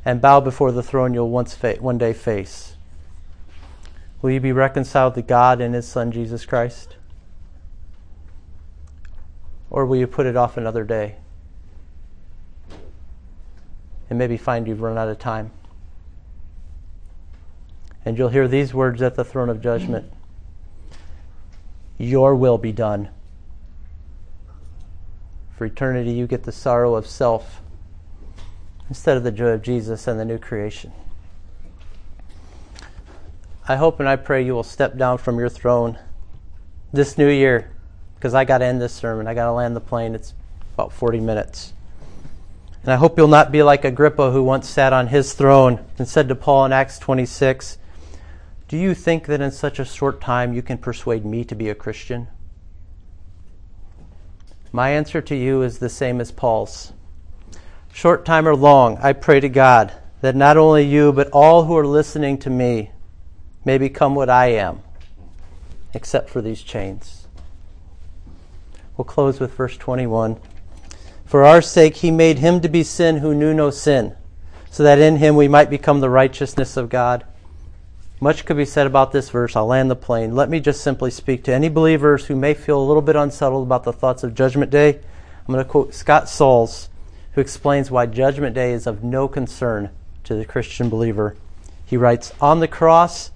and 0.04 0.20
bow 0.20 0.40
before 0.40 0.72
the 0.72 0.82
throne 0.82 1.14
you'll 1.14 1.30
once 1.30 1.54
fa- 1.54 1.76
one 1.80 1.98
day 1.98 2.12
face? 2.12 2.76
Will 4.20 4.30
you 4.30 4.40
be 4.40 4.52
reconciled 4.52 5.14
to 5.14 5.22
God 5.22 5.60
and 5.60 5.74
His 5.74 5.86
Son, 5.86 6.10
Jesus 6.10 6.44
Christ? 6.44 6.96
Or 9.70 9.86
will 9.86 9.96
you 9.96 10.06
put 10.06 10.26
it 10.26 10.36
off 10.36 10.56
another 10.56 10.84
day? 10.84 11.16
And 14.10 14.18
maybe 14.18 14.36
find 14.36 14.66
you've 14.66 14.80
run 14.80 14.98
out 14.98 15.08
of 15.08 15.18
time. 15.18 15.52
And 18.04 18.16
you'll 18.16 18.30
hear 18.30 18.48
these 18.48 18.72
words 18.72 19.02
at 19.02 19.14
the 19.14 19.24
throne 19.24 19.50
of 19.50 19.60
judgment 19.60 20.10
Your 21.98 22.34
will 22.34 22.58
be 22.58 22.72
done. 22.72 23.10
For 25.56 25.66
eternity, 25.66 26.12
you 26.12 26.26
get 26.26 26.44
the 26.44 26.52
sorrow 26.52 26.94
of 26.94 27.06
self 27.06 27.60
instead 28.88 29.16
of 29.16 29.22
the 29.22 29.30
joy 29.30 29.48
of 29.48 29.62
Jesus 29.62 30.06
and 30.06 30.18
the 30.18 30.24
new 30.24 30.38
creation. 30.38 30.92
I 33.66 33.76
hope 33.76 34.00
and 34.00 34.08
I 34.08 34.16
pray 34.16 34.44
you 34.44 34.54
will 34.54 34.62
step 34.62 34.96
down 34.96 35.18
from 35.18 35.38
your 35.38 35.50
throne 35.50 35.98
this 36.92 37.18
new 37.18 37.28
year 37.28 37.70
because 38.14 38.34
I 38.34 38.44
got 38.44 38.58
to 38.58 38.64
end 38.64 38.80
this 38.80 38.94
sermon. 38.94 39.26
I 39.26 39.34
got 39.34 39.44
to 39.44 39.52
land 39.52 39.76
the 39.76 39.80
plane. 39.80 40.14
It's 40.14 40.32
about 40.72 40.92
40 40.92 41.20
minutes. 41.20 41.74
And 42.82 42.92
I 42.92 42.96
hope 42.96 43.18
you'll 43.18 43.28
not 43.28 43.52
be 43.52 43.62
like 43.62 43.84
Agrippa 43.84 44.30
who 44.30 44.42
once 44.42 44.68
sat 44.68 44.94
on 44.94 45.08
his 45.08 45.34
throne 45.34 45.84
and 45.98 46.08
said 46.08 46.28
to 46.28 46.34
Paul 46.34 46.64
in 46.64 46.72
Acts 46.72 46.98
26, 46.98 47.76
Do 48.68 48.78
you 48.78 48.94
think 48.94 49.26
that 49.26 49.42
in 49.42 49.50
such 49.50 49.78
a 49.78 49.84
short 49.84 50.20
time 50.20 50.54
you 50.54 50.62
can 50.62 50.78
persuade 50.78 51.26
me 51.26 51.44
to 51.44 51.54
be 51.54 51.68
a 51.68 51.74
Christian? 51.74 52.28
My 54.72 54.90
answer 54.90 55.20
to 55.20 55.36
you 55.36 55.62
is 55.62 55.78
the 55.78 55.88
same 55.88 56.20
as 56.20 56.32
Paul's. 56.32 56.92
Short 57.98 58.24
time 58.24 58.46
or 58.46 58.54
long, 58.54 58.96
I 58.98 59.12
pray 59.12 59.40
to 59.40 59.48
God 59.48 59.92
that 60.20 60.36
not 60.36 60.56
only 60.56 60.86
you, 60.86 61.12
but 61.12 61.30
all 61.32 61.64
who 61.64 61.76
are 61.76 61.84
listening 61.84 62.38
to 62.38 62.48
me 62.48 62.92
may 63.64 63.76
become 63.76 64.14
what 64.14 64.30
I 64.30 64.52
am, 64.52 64.84
except 65.92 66.30
for 66.30 66.40
these 66.40 66.62
chains. 66.62 67.26
We'll 68.96 69.04
close 69.04 69.40
with 69.40 69.54
verse 69.54 69.76
21. 69.76 70.38
For 71.24 71.44
our 71.44 71.60
sake, 71.60 71.96
he 71.96 72.12
made 72.12 72.38
him 72.38 72.60
to 72.60 72.68
be 72.68 72.84
sin 72.84 73.16
who 73.16 73.34
knew 73.34 73.52
no 73.52 73.70
sin, 73.70 74.14
so 74.70 74.84
that 74.84 75.00
in 75.00 75.16
him 75.16 75.34
we 75.34 75.48
might 75.48 75.68
become 75.68 75.98
the 75.98 76.08
righteousness 76.08 76.76
of 76.76 76.90
God. 76.90 77.24
Much 78.20 78.44
could 78.44 78.56
be 78.56 78.64
said 78.64 78.86
about 78.86 79.10
this 79.10 79.28
verse. 79.28 79.56
I'll 79.56 79.66
land 79.66 79.90
the 79.90 79.96
plane. 79.96 80.36
Let 80.36 80.48
me 80.48 80.60
just 80.60 80.82
simply 80.82 81.10
speak 81.10 81.42
to 81.42 81.52
any 81.52 81.68
believers 81.68 82.26
who 82.26 82.36
may 82.36 82.54
feel 82.54 82.80
a 82.80 82.86
little 82.86 83.02
bit 83.02 83.16
unsettled 83.16 83.66
about 83.66 83.82
the 83.82 83.92
thoughts 83.92 84.22
of 84.22 84.36
Judgment 84.36 84.70
Day. 84.70 84.90
I'm 85.40 85.52
going 85.52 85.64
to 85.64 85.68
quote 85.68 85.94
Scott 85.94 86.28
Sauls, 86.28 86.90
who 87.38 87.40
explains 87.40 87.88
why 87.88 88.04
Judgment 88.04 88.52
Day 88.52 88.72
is 88.72 88.84
of 88.84 89.04
no 89.04 89.28
concern 89.28 89.90
to 90.24 90.34
the 90.34 90.44
Christian 90.44 90.88
believer. 90.88 91.36
He 91.86 91.96
writes 91.96 92.32
On 92.40 92.58
the 92.58 92.66
cross, 92.66 93.30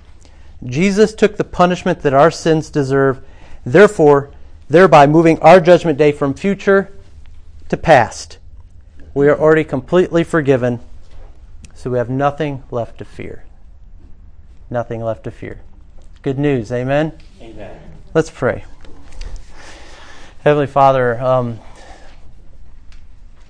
Jesus 0.64 1.14
took 1.14 1.36
the 1.36 1.44
punishment 1.44 2.00
that 2.00 2.12
our 2.12 2.32
sins 2.32 2.68
deserve, 2.68 3.24
therefore, 3.64 4.32
thereby 4.66 5.06
moving 5.06 5.38
our 5.38 5.60
Judgment 5.60 5.98
Day 5.98 6.10
from 6.10 6.34
future 6.34 6.92
to 7.68 7.76
past. 7.76 8.38
We 9.14 9.28
are 9.28 9.38
already 9.38 9.62
completely 9.62 10.24
forgiven, 10.24 10.80
so 11.72 11.88
we 11.88 11.98
have 11.98 12.10
nothing 12.10 12.64
left 12.72 12.98
to 12.98 13.04
fear 13.04 13.44
nothing 14.68 15.04
left 15.04 15.22
to 15.24 15.30
fear. 15.30 15.60
Good 16.22 16.38
news, 16.38 16.72
amen? 16.72 17.12
Amen. 17.40 17.78
Let's 18.14 18.30
pray. 18.30 18.64
Heavenly 20.42 20.66
Father, 20.66 21.20
um, 21.20 21.60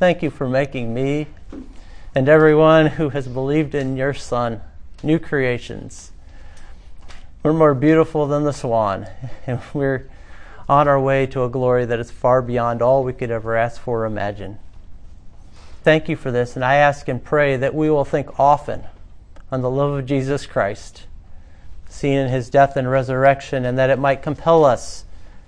thank 0.03 0.21
you 0.21 0.31
for 0.31 0.49
making 0.49 0.93
me 0.93 1.29
and 2.13 2.29
everyone 2.29 2.87
who 2.87 3.11
has 3.11 3.29
believed 3.29 3.73
in 3.73 3.97
your 3.97 4.13
Son 4.13 4.61
new 5.01 5.17
creations. 5.17 6.11
We're 7.45 7.53
more 7.53 7.73
beautiful 7.73 8.27
than 8.27 8.43
the 8.43 8.53
swan, 8.53 9.07
and 9.47 9.61
we're 9.73 10.11
on 10.69 10.89
our 10.89 10.99
way 10.99 11.27
to 11.27 11.45
a 11.45 11.49
glory 11.49 11.85
that 11.85 12.01
is 12.01 12.11
far 12.11 12.43
beyond 12.43 12.83
all 12.83 13.05
we 13.05 13.13
could 13.13 13.31
ever 13.31 13.57
ask 13.57 13.81
for 13.81 14.01
or 14.01 14.07
imagine. 14.07 14.59
Thank 15.85 16.09
you 16.09 16.17
for 16.17 16.33
this, 16.33 16.57
and 16.57 16.65
I 16.65 16.75
ask 16.75 17.07
and 17.07 17.23
pray 17.23 17.57
that 17.57 17.73
we 17.73 17.89
will 17.89 18.05
think 18.05 18.41
often 18.41 18.83
on 19.53 19.63
the 19.63 19.71
love 19.71 19.93
of 19.93 20.07
Jesus 20.07 20.47
Christ 20.47 21.07
seen 21.89 22.19
in 22.19 22.29
his 22.29 22.51
death 22.51 22.77
and 22.77 22.91
resurrection, 22.91 23.65
and 23.65 23.79
that 23.79 23.89
it 23.89 24.01
might 24.01 24.21
compel 24.21 24.65
us 24.65 25.05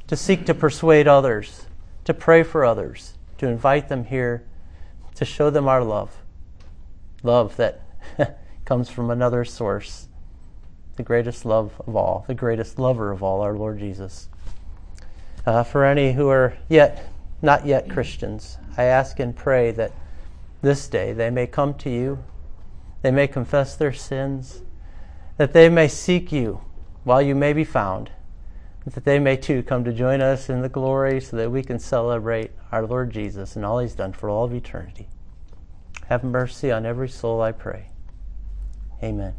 to 0.06 0.14
seek 0.14 0.46
to 0.46 0.54
persuade 0.54 1.08
others, 1.08 1.66
to 2.04 2.14
pray 2.14 2.44
for 2.44 2.64
others, 2.64 3.13
to 3.38 3.48
invite 3.48 3.88
them 3.88 4.04
here, 4.04 4.44
to 5.14 5.24
show 5.24 5.50
them 5.50 5.68
our 5.68 5.82
love. 5.82 6.22
Love 7.22 7.56
that 7.56 7.82
comes 8.64 8.90
from 8.90 9.10
another 9.10 9.44
source, 9.44 10.08
the 10.96 11.02
greatest 11.02 11.44
love 11.44 11.80
of 11.86 11.96
all, 11.96 12.24
the 12.28 12.34
greatest 12.34 12.78
lover 12.78 13.10
of 13.10 13.22
all, 13.22 13.40
our 13.40 13.56
Lord 13.56 13.78
Jesus. 13.78 14.28
Uh, 15.46 15.62
for 15.62 15.84
any 15.84 16.12
who 16.12 16.28
are 16.28 16.56
yet 16.68 17.08
not 17.42 17.66
yet 17.66 17.90
Christians, 17.90 18.56
I 18.76 18.84
ask 18.84 19.20
and 19.20 19.36
pray 19.36 19.70
that 19.72 19.92
this 20.62 20.88
day 20.88 21.12
they 21.12 21.28
may 21.28 21.46
come 21.46 21.74
to 21.74 21.90
you, 21.90 22.24
they 23.02 23.10
may 23.10 23.26
confess 23.26 23.76
their 23.76 23.92
sins, 23.92 24.62
that 25.36 25.52
they 25.52 25.68
may 25.68 25.88
seek 25.88 26.32
you 26.32 26.62
while 27.04 27.20
you 27.20 27.34
may 27.34 27.52
be 27.52 27.64
found, 27.64 28.10
that 28.92 29.04
they 29.04 29.18
may 29.18 29.36
too 29.36 29.62
come 29.62 29.84
to 29.84 29.92
join 29.92 30.20
us 30.20 30.50
in 30.50 30.60
the 30.60 30.68
glory 30.68 31.20
so 31.20 31.36
that 31.36 31.50
we 31.50 31.62
can 31.62 31.78
celebrate 31.78 32.50
our 32.70 32.86
Lord 32.86 33.10
Jesus 33.10 33.56
and 33.56 33.64
all 33.64 33.78
he's 33.78 33.94
done 33.94 34.12
for 34.12 34.28
all 34.28 34.44
of 34.44 34.54
eternity. 34.54 35.08
Have 36.08 36.22
mercy 36.22 36.70
on 36.70 36.84
every 36.84 37.08
soul, 37.08 37.40
I 37.40 37.52
pray. 37.52 37.90
Amen. 39.02 39.34